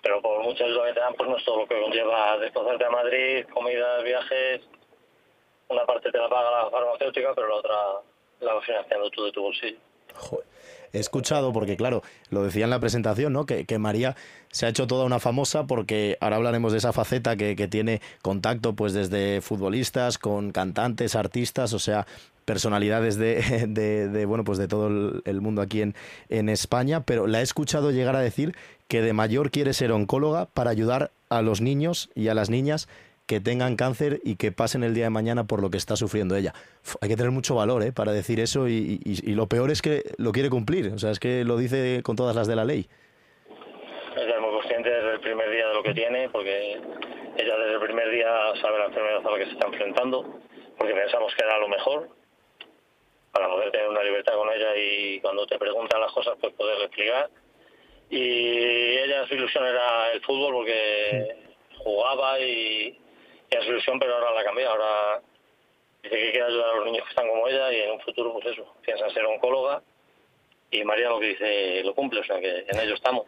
[0.03, 2.85] Pero por mucha ayuda que te dan, pues no es todo lo que conlleva desplazarte
[2.85, 4.61] a Madrid, comidas, viajes.
[5.67, 7.75] Una parte te la paga la farmacéutica, pero la otra
[8.41, 9.77] la vas financiando tú de tu bolsillo.
[10.91, 13.47] He escuchado, porque claro, lo decía en la presentación, ¿no?
[13.47, 14.15] Que, que María
[14.51, 17.99] se ha hecho toda una famosa porque ahora hablaremos de esa faceta que, que tiene
[18.21, 22.05] contacto pues desde futbolistas con cantantes, artistas, o sea,
[22.45, 23.17] personalidades
[23.67, 23.67] de,
[24.07, 24.87] de- bueno pues de todo
[25.25, 25.95] el, mundo aquí en,
[26.29, 28.55] en España, pero la he escuchado llegar a decir
[28.87, 32.87] que de mayor quiere ser oncóloga para ayudar a los niños y a las niñas
[33.25, 36.35] que tengan cáncer y que pasen el día de mañana por lo que está sufriendo
[36.35, 36.53] ella.
[36.99, 37.93] Hay que tener mucho valor ¿eh?
[37.93, 41.11] para decir eso y, y- y lo peor es que lo quiere cumplir, o sea,
[41.11, 42.87] es que lo dice con todas las de la ley.
[44.15, 46.73] Ella es muy consciente desde el primer día de lo que tiene, porque
[47.37, 48.27] ella desde el primer día
[48.61, 50.39] sabe la enfermedad a la que se está enfrentando,
[50.77, 52.09] porque pensamos que era lo mejor
[53.33, 56.85] para poder tener una libertad con ella y cuando te preguntan las cosas pues poderle
[56.85, 57.29] explicar.
[58.09, 61.35] Y ella su ilusión era el fútbol porque
[61.79, 62.99] jugaba y, y
[63.49, 64.71] era su ilusión, pero ahora la ha cambiado.
[64.73, 65.21] Ahora
[66.03, 68.33] dice que quiere ayudar a los niños que están como ella y en un futuro
[68.33, 69.81] pues eso, piensa en ser oncóloga
[70.69, 73.25] y María lo que dice lo cumple, o sea que en ello estamos.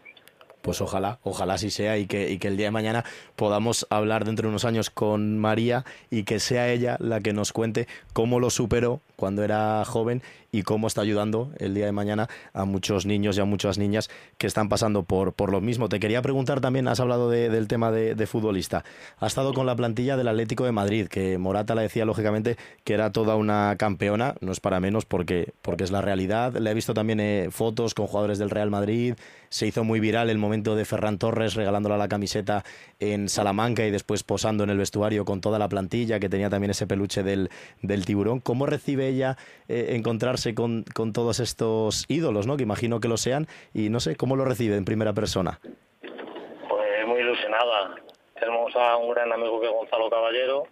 [0.65, 4.25] Pues ojalá, ojalá así sea y que, y que el día de mañana podamos hablar
[4.25, 8.39] dentro de unos años con María y que sea ella la que nos cuente cómo
[8.39, 10.23] lo superó cuando era joven
[10.56, 14.10] y cómo está ayudando el día de mañana a muchos niños y a muchas niñas
[14.38, 15.89] que están pasando por, por lo mismo.
[15.89, 18.84] Te quería preguntar también, has hablado de- del tema de, futbolista.
[19.20, 22.94] Ha estado con la plantilla del Atlético de Madrid, que Morata le decía lógicamente que
[22.94, 26.54] era toda una campeona, no es para menos porque, porque es la realidad.
[26.58, 29.15] Le he visto también eh, fotos con jugadores del Real Madrid,
[29.50, 32.65] se hizo muy viral el momento de Ferran Torres regalándole la camiseta
[33.00, 36.72] en Salamanca y después posando en el vestuario con toda la plantilla, que tenía también
[36.72, 37.50] ese peluche del,
[37.82, 38.39] del tiburón.
[38.39, 39.38] ¿Cómo recibe ella
[39.70, 42.58] eh, encontrarse con, con todos estos ídolos, ¿no?
[42.58, 43.48] que imagino que lo sean?
[43.74, 45.60] Y no sé, ¿cómo lo recibe en primera persona?
[46.02, 47.96] Pues muy ilusionada.
[48.40, 50.68] Tenemos a un gran amigo que es Gonzalo Caballero,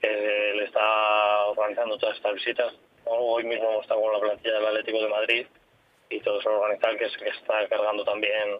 [0.00, 0.08] que
[0.56, 2.72] le está organizando todas estas visitas.
[3.04, 5.46] Hoy mismo estado con la plantilla del Atlético de Madrid
[6.08, 8.58] y todo eso organizar, que es que está cargando también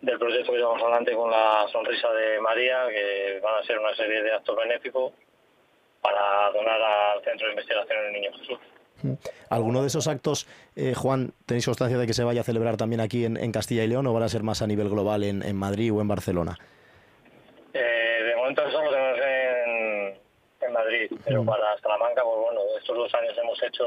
[0.00, 3.94] del proyecto que llevamos adelante con la sonrisa de María, que van a ser una
[3.94, 5.12] serie de actos benéficos
[6.00, 8.58] para donar al Centro de Investigación del Niño Jesús.
[9.50, 13.00] ¿Alguno de esos actos, eh, Juan, tenéis constancia de que se vaya a celebrar también
[13.00, 15.42] aquí en, en Castilla y León o van a ser más a nivel global en,
[15.42, 16.58] en Madrid o en Barcelona?
[17.72, 20.18] Eh, de momento eso lo tenemos en,
[20.62, 23.86] en Madrid, pero para Salamanca, pues bueno, estos dos años hemos hecho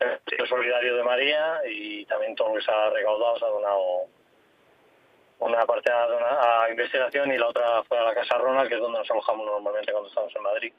[0.00, 4.06] el solidario de María y también todo lo que se ha recaudado se ha donado
[5.38, 8.80] una parte a, a investigación y la otra fue a la Casa Ronald, que es
[8.80, 10.72] donde nos alojamos normalmente cuando estamos en Madrid.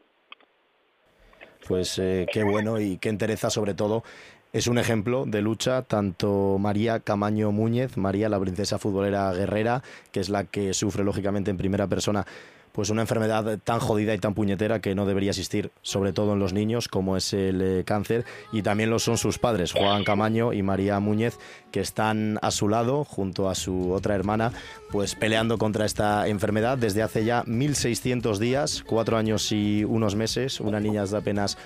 [1.67, 4.03] Pues eh, qué bueno y qué entereza sobre todo.
[4.51, 10.19] Es un ejemplo de lucha tanto María Camaño Múñez, María la princesa futbolera guerrera, que
[10.19, 12.27] es la que sufre lógicamente en primera persona
[12.73, 16.39] pues una enfermedad tan jodida y tan puñetera que no debería existir, sobre todo en
[16.39, 20.51] los niños, como es el eh, cáncer, y también lo son sus padres, Juan Camaño
[20.53, 21.37] y María Múñez,
[21.71, 24.51] que están a su lado, junto a su otra hermana,
[24.91, 30.59] pues peleando contra esta enfermedad desde hace ya 1.600 días, cuatro años y unos meses,
[30.59, 31.57] una niña de apenas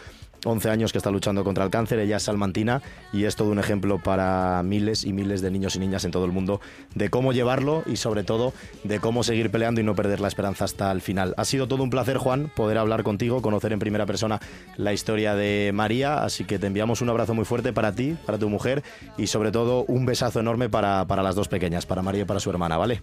[0.45, 3.59] 11 años que está luchando contra el cáncer, ella es salmantina y es todo un
[3.59, 6.61] ejemplo para miles y miles de niños y niñas en todo el mundo
[6.95, 10.65] de cómo llevarlo y sobre todo de cómo seguir peleando y no perder la esperanza
[10.65, 11.33] hasta el final.
[11.37, 14.39] Ha sido todo un placer, Juan, poder hablar contigo, conocer en primera persona
[14.75, 18.37] la historia de María, así que te enviamos un abrazo muy fuerte para ti, para
[18.37, 18.83] tu mujer
[19.17, 22.39] y sobre todo un besazo enorme para, para las dos pequeñas, para María y para
[22.39, 23.01] su hermana, ¿vale?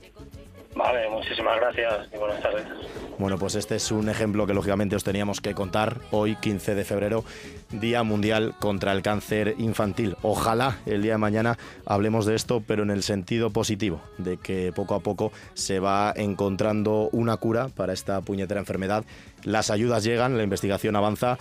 [0.76, 2.64] Vale, muchísimas gracias y buenas tardes.
[3.16, 6.84] Bueno, pues este es un ejemplo que lógicamente os teníamos que contar hoy, 15 de
[6.84, 7.24] febrero,
[7.70, 10.16] Día Mundial contra el Cáncer Infantil.
[10.22, 11.56] Ojalá el día de mañana
[11.86, 16.12] hablemos de esto, pero en el sentido positivo, de que poco a poco se va
[16.16, 19.04] encontrando una cura para esta puñetera enfermedad.
[19.44, 21.38] Las ayudas llegan, la investigación avanza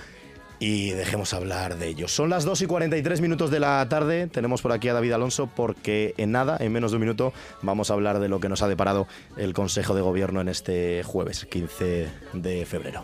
[0.63, 2.13] y dejemos hablar de ellos.
[2.13, 4.27] Son las 2 y 43 minutos de la tarde.
[4.27, 7.91] Tenemos por aquí a David Alonso porque en nada, en menos de un minuto, vamos
[7.91, 11.45] a hablar de lo que nos ha deparado el Consejo de Gobierno en este jueves,
[11.51, 13.03] 15 de febrero.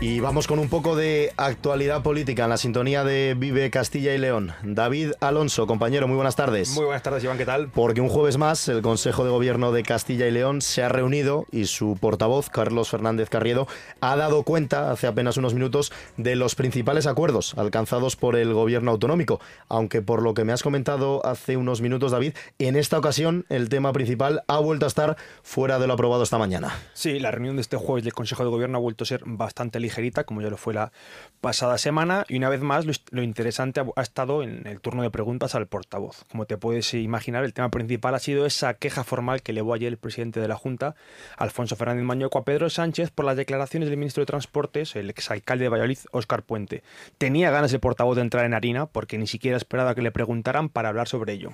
[0.00, 4.18] Y vamos con un poco de actualidad política en la sintonía de Vive Castilla y
[4.18, 4.52] León.
[4.62, 6.70] David Alonso, compañero, muy buenas tardes.
[6.70, 7.66] Muy buenas tardes, Iván, ¿qué tal?
[7.66, 11.46] Porque un jueves más el Consejo de Gobierno de Castilla y León se ha reunido
[11.50, 13.66] y su portavoz, Carlos Fernández Carriedo,
[14.00, 18.92] ha dado cuenta hace apenas unos minutos de los principales acuerdos alcanzados por el Gobierno
[18.92, 19.40] autonómico.
[19.68, 23.68] Aunque por lo que me has comentado hace unos minutos, David, en esta ocasión el
[23.68, 26.72] tema principal ha vuelto a estar fuera de lo aprobado esta mañana.
[26.94, 29.80] Sí, la reunión de este jueves del Consejo de Gobierno ha vuelto a ser bastante
[29.88, 30.92] ligerita, como ya lo fue la
[31.40, 35.10] pasada semana, y una vez más lo, interesante ha, ha estado en el turno de
[35.10, 36.24] preguntas al portavoz.
[36.30, 39.88] Como te puedes imaginar, el tema principal ha sido esa queja formal que elevó ayer
[39.88, 40.94] el presidente de la Junta,
[41.36, 45.64] Alfonso Fernández Mañueco, a Pedro Sánchez por las declaraciones del ministro de Transportes, el exalcalde
[45.64, 46.82] de Valladolid, Óscar Puente.
[47.18, 50.68] Tenía ganas el portavoz de entrar en harina porque ni siquiera esperaba que le preguntaran
[50.68, 51.52] para hablar sobre ello.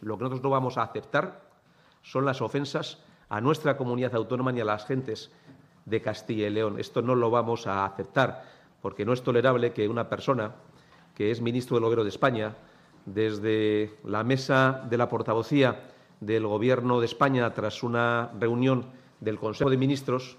[0.00, 1.42] Lo que nosotros no vamos a aceptar
[2.02, 5.32] son las ofensas a nuestra comunidad autónoma ni a las gentes
[5.86, 6.78] de Castilla y León.
[6.78, 8.44] Esto no lo vamos a aceptar
[8.82, 10.54] porque no es tolerable que una persona
[11.14, 12.54] que es ministro del Gobierno de España,
[13.06, 15.88] desde la mesa de la portavocía
[16.20, 18.86] del Gobierno de España, tras una reunión
[19.20, 20.36] del Consejo de Ministros,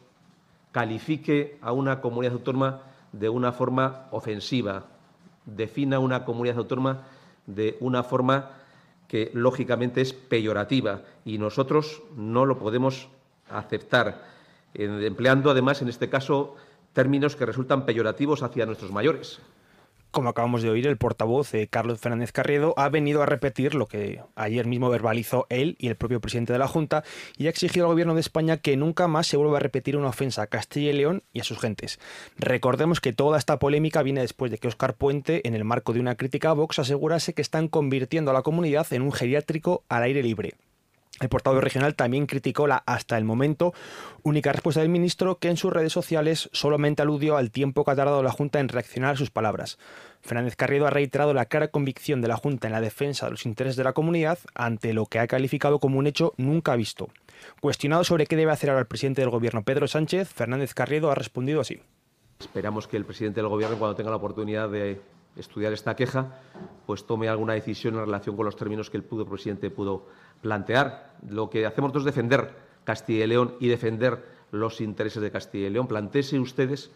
[0.71, 4.85] califique a una comunidad autónoma de una forma ofensiva,
[5.45, 7.07] defina una comunidad autónoma
[7.47, 8.51] de una forma
[9.07, 13.07] que lógicamente es peyorativa y nosotros no lo podemos
[13.49, 14.36] aceptar,
[14.77, 16.55] empleando además en este caso
[16.93, 19.41] términos que resultan peyorativos hacia nuestros mayores
[20.17, 23.85] como acabamos de oír, el portavoz eh, Carlos Fernández Carriedo ha venido a repetir lo
[23.85, 27.03] que ayer mismo verbalizó él y el propio presidente de la Junta
[27.37, 30.07] y ha exigido al gobierno de España que nunca más se vuelva a repetir una
[30.07, 31.99] ofensa a Castilla y León y a sus gentes.
[32.37, 35.99] Recordemos que toda esta polémica viene después de que Óscar Puente, en el marco de
[35.99, 40.03] una crítica a Vox, asegurase que están convirtiendo a la comunidad en un geriátrico al
[40.03, 40.55] aire libre.
[41.19, 43.73] El portavoz regional también criticó la, hasta el momento,
[44.23, 47.95] única respuesta del ministro que en sus redes sociales solamente aludió al tiempo que ha
[47.95, 49.79] tardado la Junta en reaccionar a sus palabras.
[50.21, 53.45] Fernández Carriedo ha reiterado la clara convicción de la Junta en la defensa de los
[53.45, 57.09] intereses de la comunidad ante lo que ha calificado como un hecho nunca visto.
[57.61, 61.15] Cuestionado sobre qué debe hacer ahora el presidente del Gobierno, Pedro Sánchez, Fernández Carriedo ha
[61.15, 61.81] respondido así.
[62.39, 65.01] Esperamos que el presidente del Gobierno, cuando tenga la oportunidad de
[65.37, 66.39] estudiar esta queja,
[66.85, 70.05] pues tome alguna decisión en relación con los términos que el pudo presidente pudo
[70.41, 71.13] plantear.
[71.29, 75.69] Lo que hacemos es defender Castilla y León y defender los intereses de Castilla y
[75.69, 75.87] León.
[75.87, 76.91] Plantéese ustedes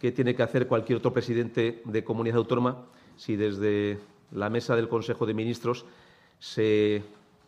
[0.00, 2.84] qué tiene que hacer cualquier otro presidente de comunidad autónoma
[3.16, 3.98] si desde
[4.30, 5.84] la mesa del Consejo de Ministros
[6.38, 7.02] se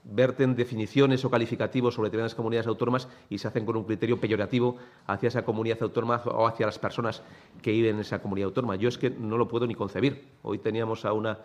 [0.05, 4.77] verten definiciones o calificativos sobre determinadas comunidades autónomas y se hacen con un criterio peyorativo
[5.07, 7.23] hacia esa comunidad autónoma o hacia las personas
[7.63, 8.77] que viven en esa comunidad autónoma.
[8.77, 10.29] Yo es que no lo puedo ni concebir.
[10.43, 11.39] Hoy teníamos a una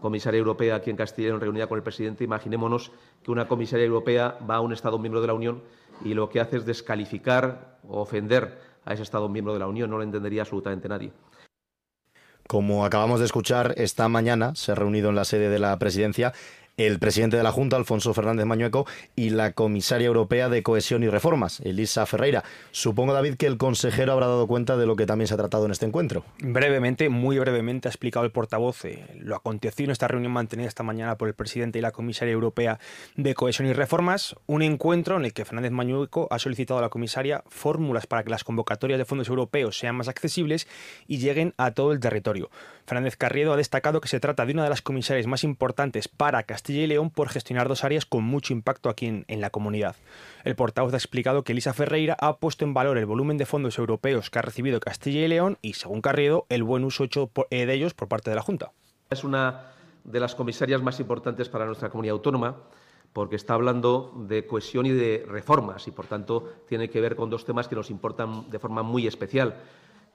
[0.00, 2.24] comisaria europea aquí en León reunida con el presidente.
[2.24, 5.62] Imaginémonos que una comisaria europea va a un Estado miembro de la Unión
[6.04, 9.90] y lo que hace es descalificar o ofender a ese Estado miembro de la Unión.
[9.90, 11.12] No lo entendería absolutamente nadie.
[12.46, 16.32] Como acabamos de escuchar, esta mañana se ha reunido en la sede de la presidencia
[16.86, 21.08] el presidente de la Junta, Alfonso Fernández Mañueco, y la comisaria europea de Cohesión y
[21.08, 22.42] Reformas, Elisa Ferreira.
[22.70, 25.66] Supongo, David, que el consejero habrá dado cuenta de lo que también se ha tratado
[25.66, 26.24] en este encuentro.
[26.38, 30.82] Brevemente, muy brevemente, ha explicado el portavoz eh, lo acontecido en esta reunión mantenida esta
[30.82, 32.78] mañana por el presidente y la comisaria europea
[33.16, 36.88] de Cohesión y Reformas, un encuentro en el que Fernández Mañueco ha solicitado a la
[36.88, 40.66] comisaria fórmulas para que las convocatorias de fondos europeos sean más accesibles
[41.06, 42.50] y lleguen a todo el territorio.
[42.90, 46.42] Fernández Carriedo ha destacado que se trata de una de las comisarias más importantes para
[46.42, 49.94] Castilla y León por gestionar dos áreas con mucho impacto aquí en, la comunidad.
[50.42, 53.78] El portavoz ha explicado que Elisa Ferreira ha puesto en valor el volumen de fondos
[53.78, 57.64] europeos que ha recibido Castilla y León y, según Carriedo, el buen uso hecho eh,
[57.64, 58.72] de ellos por parte de la Junta.
[59.08, 59.66] Es una
[60.02, 62.56] de las comisarias más importantes para nuestra comunidad autónoma
[63.12, 67.30] porque está hablando de cohesión y de reformas y, por tanto, tiene que ver con
[67.30, 69.54] dos temas que nos importan de forma muy especial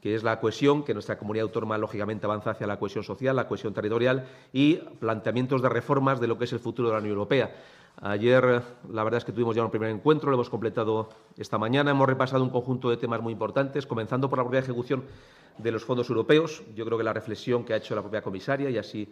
[0.06, 3.48] que es la cohesión, que nuestra comunidad autónoma lógicamente avanza hacia la cohesión social, la
[3.48, 7.14] cohesión territorial y planteamientos de reformas de lo que es el futuro de la Unión
[7.14, 7.56] Europea.
[8.00, 11.90] Ayer, la verdad es que tuvimos ya un primer encuentro, lo hemos completado esta mañana,
[11.90, 15.06] hemos repasado un conjunto de temas muy importantes, comenzando por la propia ejecución
[15.58, 16.62] de los fondos europeos.
[16.76, 19.12] Yo creo que la reflexión que ha hecho la propia comisaria, y así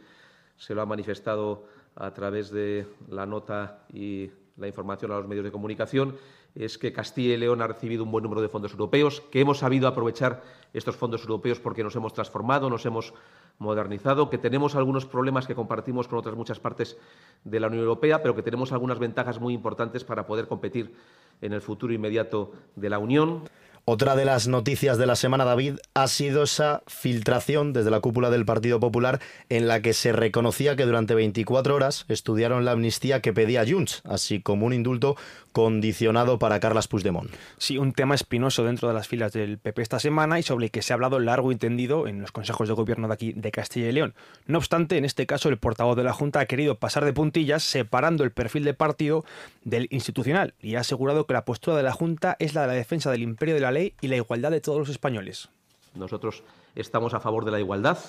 [0.57, 1.63] se lo ha manifestado
[1.95, 6.15] a través de la nota y la información a los medios de comunicación,
[6.55, 9.59] es que Castilla y León ha recibido un buen número de fondos europeos, que hemos
[9.59, 13.13] sabido aprovechar estos fondos europeos porque nos hemos transformado, nos hemos
[13.59, 16.97] modernizado, que tenemos algunos problemas que compartimos con otras muchas partes
[17.43, 20.93] de la Unión Europea, pero que tenemos algunas ventajas muy importantes para poder competir
[21.41, 23.43] en el futuro inmediato de la Unión.
[23.85, 28.29] Otra de las noticias de la semana, David, ha sido esa filtración desde la cúpula
[28.29, 33.21] del Partido Popular en la que se reconocía que durante 24 horas estudiaron la amnistía
[33.21, 35.17] que pedía Junts, así como un indulto
[35.53, 37.31] condicionado para Carles Puigdemont.
[37.57, 40.71] Sí, un tema espinoso dentro de las filas del PP esta semana y sobre el
[40.71, 43.51] que se ha hablado largo y tendido en los consejos de gobierno de aquí de
[43.51, 44.15] Castilla y León.
[44.47, 47.63] No obstante, en este caso el portavoz de la Junta ha querido pasar de puntillas
[47.63, 49.23] separando el perfil de partido
[49.63, 52.73] del institucional y ha asegurado que la postura de la Junta es la de la
[52.73, 55.49] defensa del imperio de la ley y la igualdad de todos los españoles.
[55.95, 56.43] Nosotros
[56.75, 57.99] estamos a favor de la igualdad,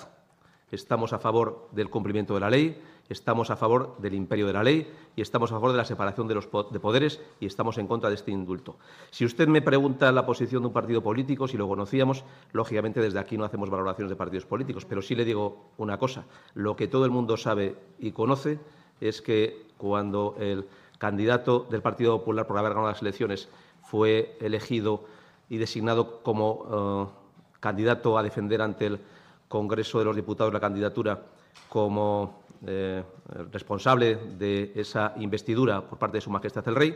[0.71, 4.63] estamos a favor del cumplimiento de la ley, estamos a favor del imperio de la
[4.63, 7.77] ley y estamos a favor de la separación de los po- de poderes y estamos
[7.77, 8.77] en contra de este indulto.
[9.11, 13.19] Si usted me pregunta la posición de un partido político, si lo conocíamos, lógicamente desde
[13.19, 16.25] aquí no hacemos valoraciones de partidos políticos, pero sí le digo una cosa.
[16.55, 18.59] Lo que todo el mundo sabe y conoce
[19.01, 20.65] es que cuando el
[20.97, 23.49] candidato del Partido Popular por haber ganado las elecciones
[23.83, 25.03] fue elegido
[25.49, 28.99] y designado como eh, candidato a defender ante el
[29.47, 31.21] Congreso de los Diputados la candidatura
[31.69, 33.03] como eh,
[33.51, 36.95] responsable de esa investidura por parte de Su Majestad el Rey,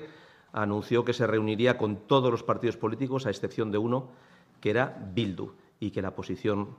[0.51, 4.09] anunció que se reuniría con todos los partidos políticos, a excepción de uno,
[4.61, 6.75] que era Bildu, y que la posición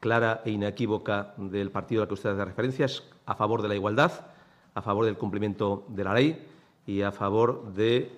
[0.00, 3.74] clara e inequívoca del partido al que usted hace referencia es a favor de la
[3.74, 4.12] igualdad,
[4.74, 6.46] a favor del cumplimiento de la ley
[6.86, 8.12] y a favor de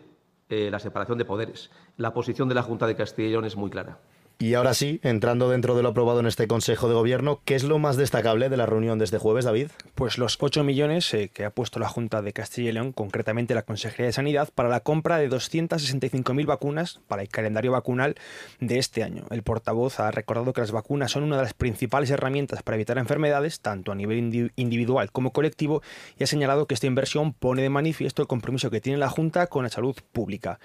[0.49, 1.71] eh, la separación de poderes.
[1.97, 3.99] La posición de la Junta de Castilla y León es muy clara.
[4.41, 7.65] Y ahora sí, entrando dentro de lo aprobado en este Consejo de Gobierno, ¿qué es
[7.65, 9.71] lo más destacable de la reunión de este jueves, David?
[9.97, 13.57] Pues los 8 millones eh, que ha puesto la Junta de Castilla y León, concretamente
[13.57, 18.15] la Consejería de Sanidad, para la compra de 265.000 vacunas para el calendario vacunal
[18.61, 19.25] de este año.
[19.31, 22.97] El portavoz ha recordado que las vacunas son una de las principales herramientas para evitar
[22.99, 25.83] enfermedades, tanto a nivel indi- individual como colectivo,
[26.17, 29.49] y ha señalado que esta inversión pone de manifiesto el compromiso que tiene la Junta
[29.49, 30.61] con la salud pública.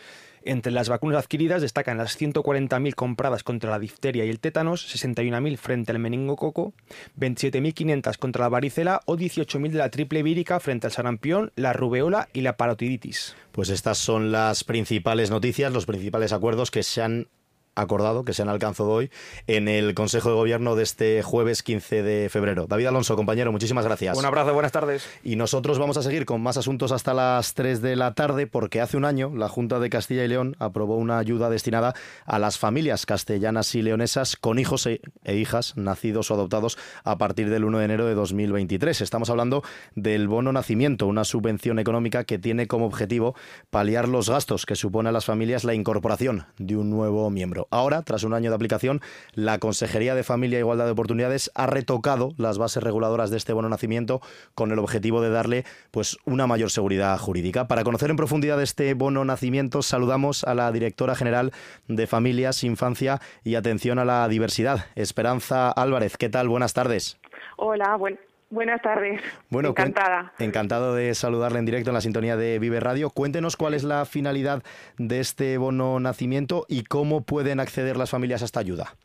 [0.45, 5.57] Entre las vacunas adquiridas destacan las 140.000 compradas contra la difteria y el tétanos, 61.000
[5.57, 6.73] frente al meningococo,
[7.17, 12.27] 27.500 contra la varicela o 18.000 de la triple vírica frente al sarampión, la rubeola
[12.33, 13.35] y la parotiditis.
[13.51, 17.27] Pues estas son las principales noticias, los principales acuerdos que se han
[17.75, 19.11] acordado, que se han alcanzado hoy
[19.47, 22.67] en el Consejo de Gobierno de este jueves 15 de febrero.
[22.67, 24.17] David Alonso, compañero, muchísimas gracias.
[24.17, 25.07] Un abrazo, buenas tardes.
[25.23, 28.81] Y nosotros vamos a seguir con más asuntos hasta las 3 de la tarde porque
[28.81, 31.93] hace un año la Junta de Castilla y León aprobó una ayuda destinada
[32.25, 37.17] a las familias castellanas y leonesas con hijos e, e hijas nacidos o adoptados a
[37.17, 39.01] partir del 1 de enero de 2023.
[39.01, 39.63] Estamos hablando
[39.95, 43.35] del bono nacimiento, una subvención económica que tiene como objetivo
[43.69, 47.62] paliar los gastos que supone a las familias la incorporación de un nuevo miembro.
[47.71, 49.01] Ahora, tras un año de aplicación,
[49.33, 53.53] la Consejería de Familia e Igualdad de Oportunidades ha retocado las bases reguladoras de este
[53.53, 54.21] bono nacimiento
[54.55, 57.67] con el objetivo de darle pues una mayor seguridad jurídica.
[57.67, 61.51] Para conocer en profundidad este bono nacimiento, saludamos a la directora general
[61.87, 66.17] de Familias, Infancia y Atención a la Diversidad, Esperanza Álvarez.
[66.17, 66.49] ¿Qué tal?
[66.49, 67.17] Buenas tardes.
[67.57, 68.19] Hola, buen-
[68.53, 69.21] buenas tardes.
[69.49, 70.31] Bueno, Encantada.
[70.39, 73.09] Encantado de saludarle en directo en la sintonía de Vive Radio.
[73.09, 74.63] Cuéntenos cuál es la finalidad
[74.97, 78.95] de este bono nacimiento y cómo pueden acceder las familias a esta ayuda.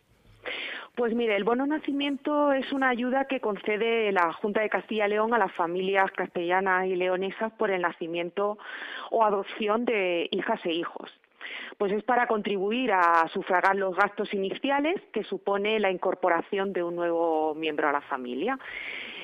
[0.94, 5.10] Pues mire, el bono nacimiento es una ayuda que concede la Junta de Castilla y
[5.10, 8.58] León a las familias castellanas y leonesas por el nacimiento
[9.10, 11.08] o adopción de hijas e hijos.
[11.76, 16.96] Pues es para contribuir a sufragar los gastos iniciales que supone la incorporación de un
[16.96, 18.58] nuevo miembro a la familia.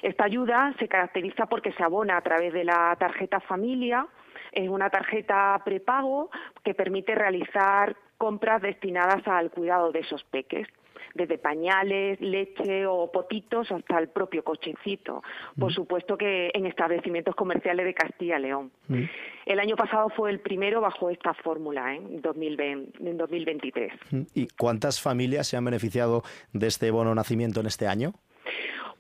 [0.03, 4.07] Esta ayuda se caracteriza porque se abona a través de la tarjeta familia,
[4.53, 6.31] es una tarjeta prepago
[6.63, 10.69] que permite realizar compras destinadas al cuidado de esos peques
[11.15, 15.23] desde pañales, leche o potitos hasta el propio cochecito.
[15.59, 18.71] Por supuesto que en establecimientos comerciales de Castilla y León.
[19.47, 21.97] El año pasado fue el primero bajo esta fórmula, ¿eh?
[21.97, 23.93] en, 2020, en 2023.
[24.35, 26.23] ¿Y cuántas familias se han beneficiado
[26.53, 28.15] de este bono nacimiento en este año?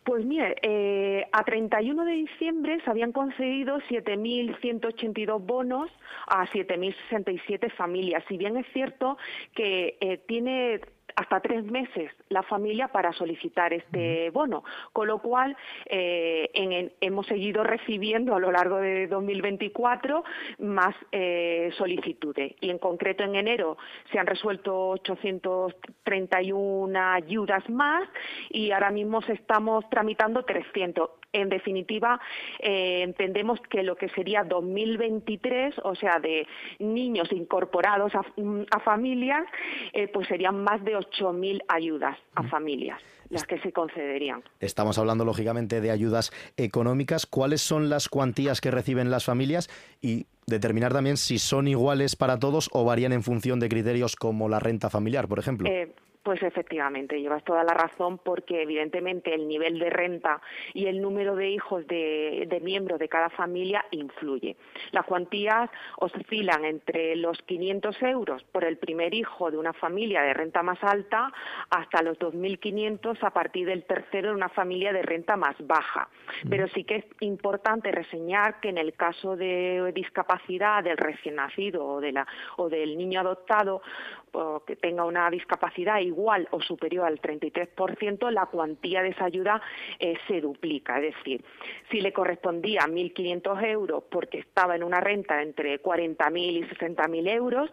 [0.05, 5.91] Pues mire, eh, a 31 de diciembre se habían concedido 7.182 bonos
[6.27, 8.23] a 7.067 familias.
[8.29, 9.17] Si bien es cierto
[9.55, 10.83] que eh, tiene
[11.17, 15.57] hasta tres meses la familia para solicitar este bono, con lo cual
[15.87, 20.25] eh, en- en- hemos seguido recibiendo a lo largo de 2024
[20.59, 22.55] más eh, solicitudes.
[22.61, 23.77] Y en concreto en enero
[24.11, 28.09] se han resuelto 831 ayudas más
[28.51, 31.11] y ahora mismo estamos tramitando 300.
[31.35, 32.21] En definitiva,
[32.61, 36.47] eh, entendemos que lo que sería 2023, o sea, de
[36.79, 38.23] niños incorporados a,
[38.71, 39.45] a familias,
[39.93, 44.45] eh, pues serían más de 8.000 ayudas a familias las que se concederían.
[44.61, 47.27] Estamos hablando, lógicamente, de ayudas económicas.
[47.27, 49.69] ¿Cuáles son las cuantías que reciben las familias?
[50.01, 54.49] Y determinar también si son iguales para todos o varían en función de criterios como
[54.49, 55.69] la renta familiar, por ejemplo.
[55.69, 55.93] Eh,
[56.25, 60.41] pues efectivamente, llevas toda la razón porque evidentemente el nivel de renta
[60.73, 64.57] y el número de hijos de, de miembros de cada familia influye.
[64.91, 70.35] Las cuantías oscilan entre los 500 euros por el primer hijo de una familia de
[70.35, 71.31] renta más alta
[71.71, 76.09] hasta los 2.500 a partir del tercero de una familia de renta más baja.
[76.49, 81.85] Pero sí que es importante reseñar que en el caso de discapacidad del recién nacido
[81.85, 83.83] o, de la, o del niño adoptado,
[84.35, 89.63] o que tenga una discapacidad igual o superior al 33%, la cuantía de esa ayuda
[89.99, 91.01] eh, se duplica.
[91.01, 91.45] Es decir,
[91.91, 97.71] si le correspondía 1.500 euros porque estaba en una renta entre 40.000 y 60.000 euros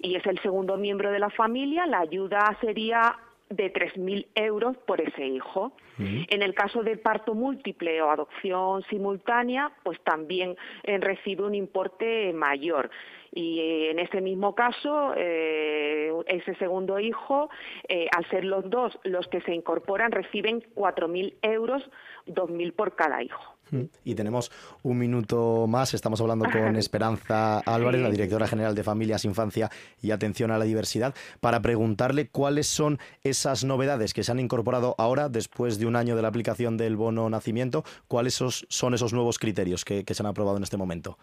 [0.00, 3.16] y es el segundo miembro de la familia, la ayuda sería
[3.50, 5.72] de 3.000 euros por ese hijo.
[5.98, 12.32] En el caso de parto múltiple o adopción simultánea, pues también eh, recibe un importe
[12.32, 12.88] mayor
[13.32, 17.50] y eh, en ese mismo caso eh, ese segundo hijo
[17.88, 21.82] eh, al ser los dos los que se incorporan reciben 4.000 euros
[22.26, 23.57] 2.000 por cada hijo
[24.04, 24.50] y tenemos
[24.82, 25.94] un minuto más.
[25.94, 29.70] Estamos hablando con Esperanza Álvarez, la directora general de Familias, Infancia
[30.02, 34.94] y Atención a la Diversidad, para preguntarle cuáles son esas novedades que se han incorporado
[34.98, 37.84] ahora, después de un año de la aplicación del bono nacimiento.
[38.06, 41.18] ¿Cuáles son esos nuevos criterios que, se han aprobado en este momento?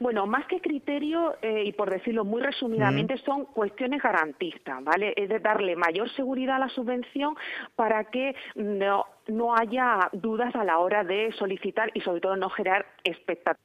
[0.00, 5.12] Bueno, más que criterio, eh, y por decirlo muy resumidamente, son cuestiones garantistas, ¿vale?
[5.16, 7.34] Es de darle mayor seguridad a la subvención
[7.76, 12.50] para que no no haya dudas a la hora de solicitar y sobre todo no
[12.50, 13.60] generar expectativas.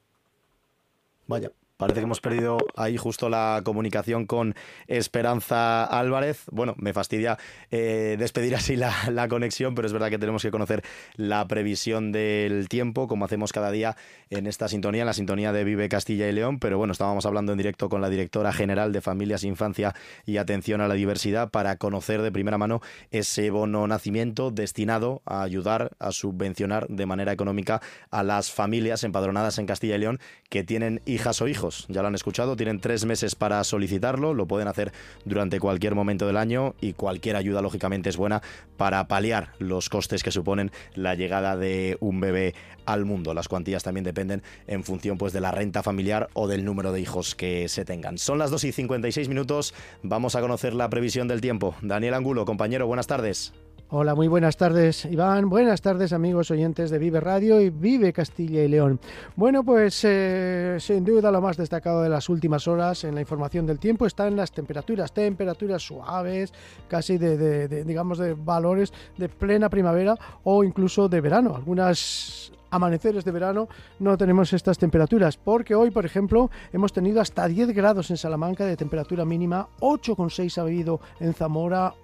[1.26, 1.50] Vaya.
[1.76, 4.54] Parece que hemos perdido ahí justo la comunicación con
[4.86, 6.44] Esperanza Álvarez.
[6.52, 7.36] Bueno, me fastidia
[7.72, 10.84] eh, despedir así la, la, conexión, pero es verdad que tenemos que conocer
[11.16, 13.96] la previsión del tiempo, como hacemos cada día
[14.30, 16.60] en esta sintonía, en la sintonía de Vive Castilla y León.
[16.60, 20.80] Pero bueno, estábamos hablando en directo con la directora general de Familias, Infancia y Atención
[20.80, 26.12] a la Diversidad para conocer de primera mano ese bono nacimiento destinado a ayudar a
[26.12, 31.42] subvencionar de manera económica a las familias empadronadas en Castilla y León que tienen hijas
[31.42, 34.92] o hijos ya lo han escuchado, tienen tres meses para solicitarlo, lo pueden hacer
[35.24, 38.42] durante cualquier momento del año y cualquier ayuda lógicamente es buena
[38.76, 42.54] para paliar los costes que suponen la llegada de un bebé
[42.86, 43.34] al mundo.
[43.34, 47.00] Las cuantías también dependen en función pues de la renta familiar o del número de
[47.00, 48.18] hijos que se tengan.
[48.18, 51.74] Son las 2 y 56 minutos, vamos a conocer la previsión del tiempo.
[51.82, 53.52] Daniel Angulo, compañero, buenas tardes.
[53.90, 55.50] Hola, muy buenas tardes, Iván.
[55.50, 58.98] Buenas tardes, amigos oyentes de Vive Radio y Vive Castilla y León.
[59.36, 63.66] Bueno, pues eh, sin duda lo más destacado de las últimas horas en la información
[63.66, 66.54] del tiempo están las temperaturas, temperaturas suaves,
[66.88, 71.54] casi de, digamos, de valores de plena primavera o incluso de verano.
[71.54, 73.68] Algunas amaneceres de verano
[74.00, 78.66] no tenemos estas temperaturas, porque hoy, por ejemplo, hemos tenido hasta 10 grados en Salamanca
[78.66, 81.94] de temperatura mínima, 8,6 ha habido en Zamora,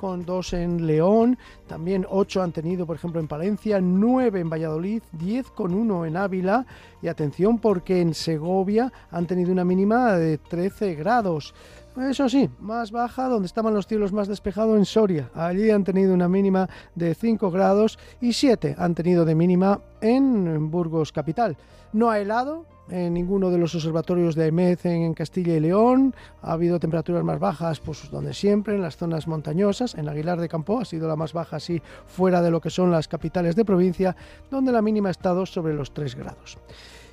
[0.00, 6.06] 8,2 en León, también 8 han tenido, por ejemplo, en Palencia, 9 en Valladolid, 10,1
[6.06, 6.66] en Ávila
[7.02, 11.54] y atención porque en Segovia han tenido una mínima de 13 grados.
[11.96, 15.30] Eso sí, más baja, donde estaban los cielos más despejados en Soria.
[15.34, 20.70] Allí han tenido una mínima de 5 grados y 7 han tenido de mínima en
[20.70, 21.56] Burgos capital.
[21.94, 26.14] No ha helado en ninguno de los observatorios de AEMED en Castilla y León.
[26.42, 29.94] Ha habido temperaturas más bajas, pues donde siempre, en las zonas montañosas.
[29.94, 32.90] En Aguilar de Campo ha sido la más baja, así fuera de lo que son
[32.90, 34.16] las capitales de provincia,
[34.50, 36.58] donde la mínima ha estado sobre los 3 grados.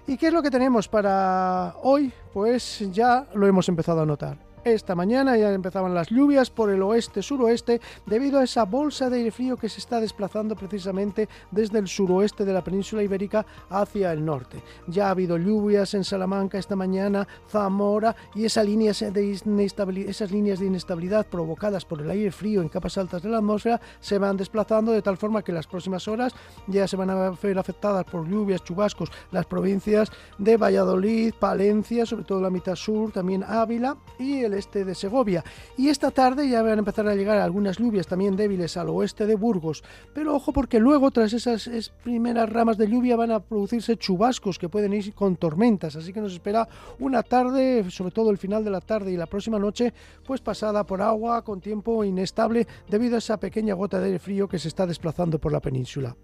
[0.08, 2.12] ¿Y qué es lo que tenemos para hoy?
[2.34, 6.82] Pues ya lo hemos empezado a notar esta mañana ya empezaban las lluvias por el
[6.82, 11.88] oeste-suroeste debido a esa bolsa de aire frío que se está desplazando precisamente desde el
[11.88, 14.62] suroeste de la península ibérica hacia el norte.
[14.88, 20.32] Ya ha habido lluvias en Salamanca esta mañana, Zamora y esas líneas de inestabilidad, esas
[20.32, 24.18] líneas de inestabilidad provocadas por el aire frío en capas altas de la atmósfera se
[24.18, 26.34] van desplazando de tal forma que las próximas horas
[26.68, 32.26] ya se van a ver afectadas por lluvias, chubascos las provincias de Valladolid, Palencia, sobre
[32.26, 35.44] todo la mitad sur, también Ávila y el este de Segovia.
[35.78, 39.26] Y esta tarde ya van a empezar a llegar algunas lluvias también débiles al oeste
[39.26, 39.84] de Burgos.
[40.14, 44.60] Pero ojo porque luego tras esas es- primeras ramas de lluvia van a producirse chubascos
[44.60, 45.96] que pueden ir con tormentas.
[45.96, 46.68] Así que nos espera
[47.00, 49.94] una tarde, sobre todo el final de la tarde y la próxima noche,
[50.26, 54.60] pues pasada por agua con tiempo inestable debido a esa pequeña gota de frío que
[54.60, 56.16] se está desplazando por la península.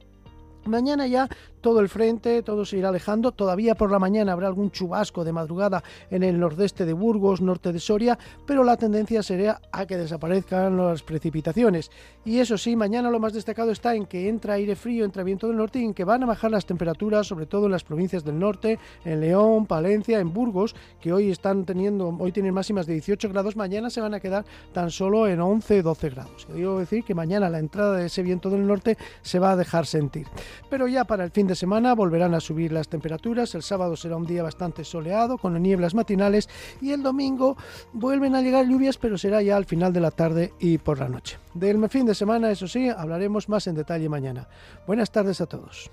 [0.65, 1.27] Mañana ya
[1.61, 3.31] todo el frente, todo se irá alejando.
[3.31, 7.73] Todavía por la mañana habrá algún chubasco de madrugada en el nordeste de Burgos, norte
[7.73, 11.91] de Soria, pero la tendencia sería a que desaparezcan las precipitaciones.
[12.25, 15.47] Y eso sí, mañana lo más destacado está en que entra aire frío, entra viento
[15.47, 18.23] del norte y en que van a bajar las temperaturas, sobre todo en las provincias
[18.23, 22.93] del norte, en León, Palencia, en Burgos, que hoy están teniendo, hoy tienen máximas de
[22.93, 26.47] 18 grados, mañana se van a quedar tan solo en 11, 12 grados.
[26.53, 29.85] Quiero decir que mañana la entrada de ese viento del norte se va a dejar
[29.85, 30.27] sentir.
[30.69, 33.55] Pero ya para el fin de semana volverán a subir las temperaturas.
[33.55, 36.49] El sábado será un día bastante soleado, con nieblas matinales.
[36.81, 37.57] Y el domingo
[37.93, 41.09] vuelven a llegar lluvias, pero será ya al final de la tarde y por la
[41.09, 41.37] noche.
[41.53, 44.47] Del fin de semana, eso sí, hablaremos más en detalle mañana.
[44.85, 45.89] Buenas tardes a todos.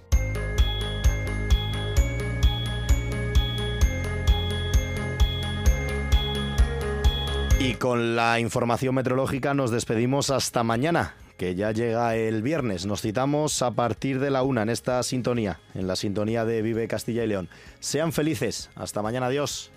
[7.59, 12.87] Y con la información meteorológica nos despedimos hasta mañana, que ya llega el viernes.
[12.87, 16.89] Nos citamos a partir de la una en esta sintonía, en la sintonía de Vive
[16.89, 17.49] Castilla y León.
[17.81, 18.71] Sean felices.
[18.75, 19.27] Hasta mañana.
[19.27, 19.71] Adiós.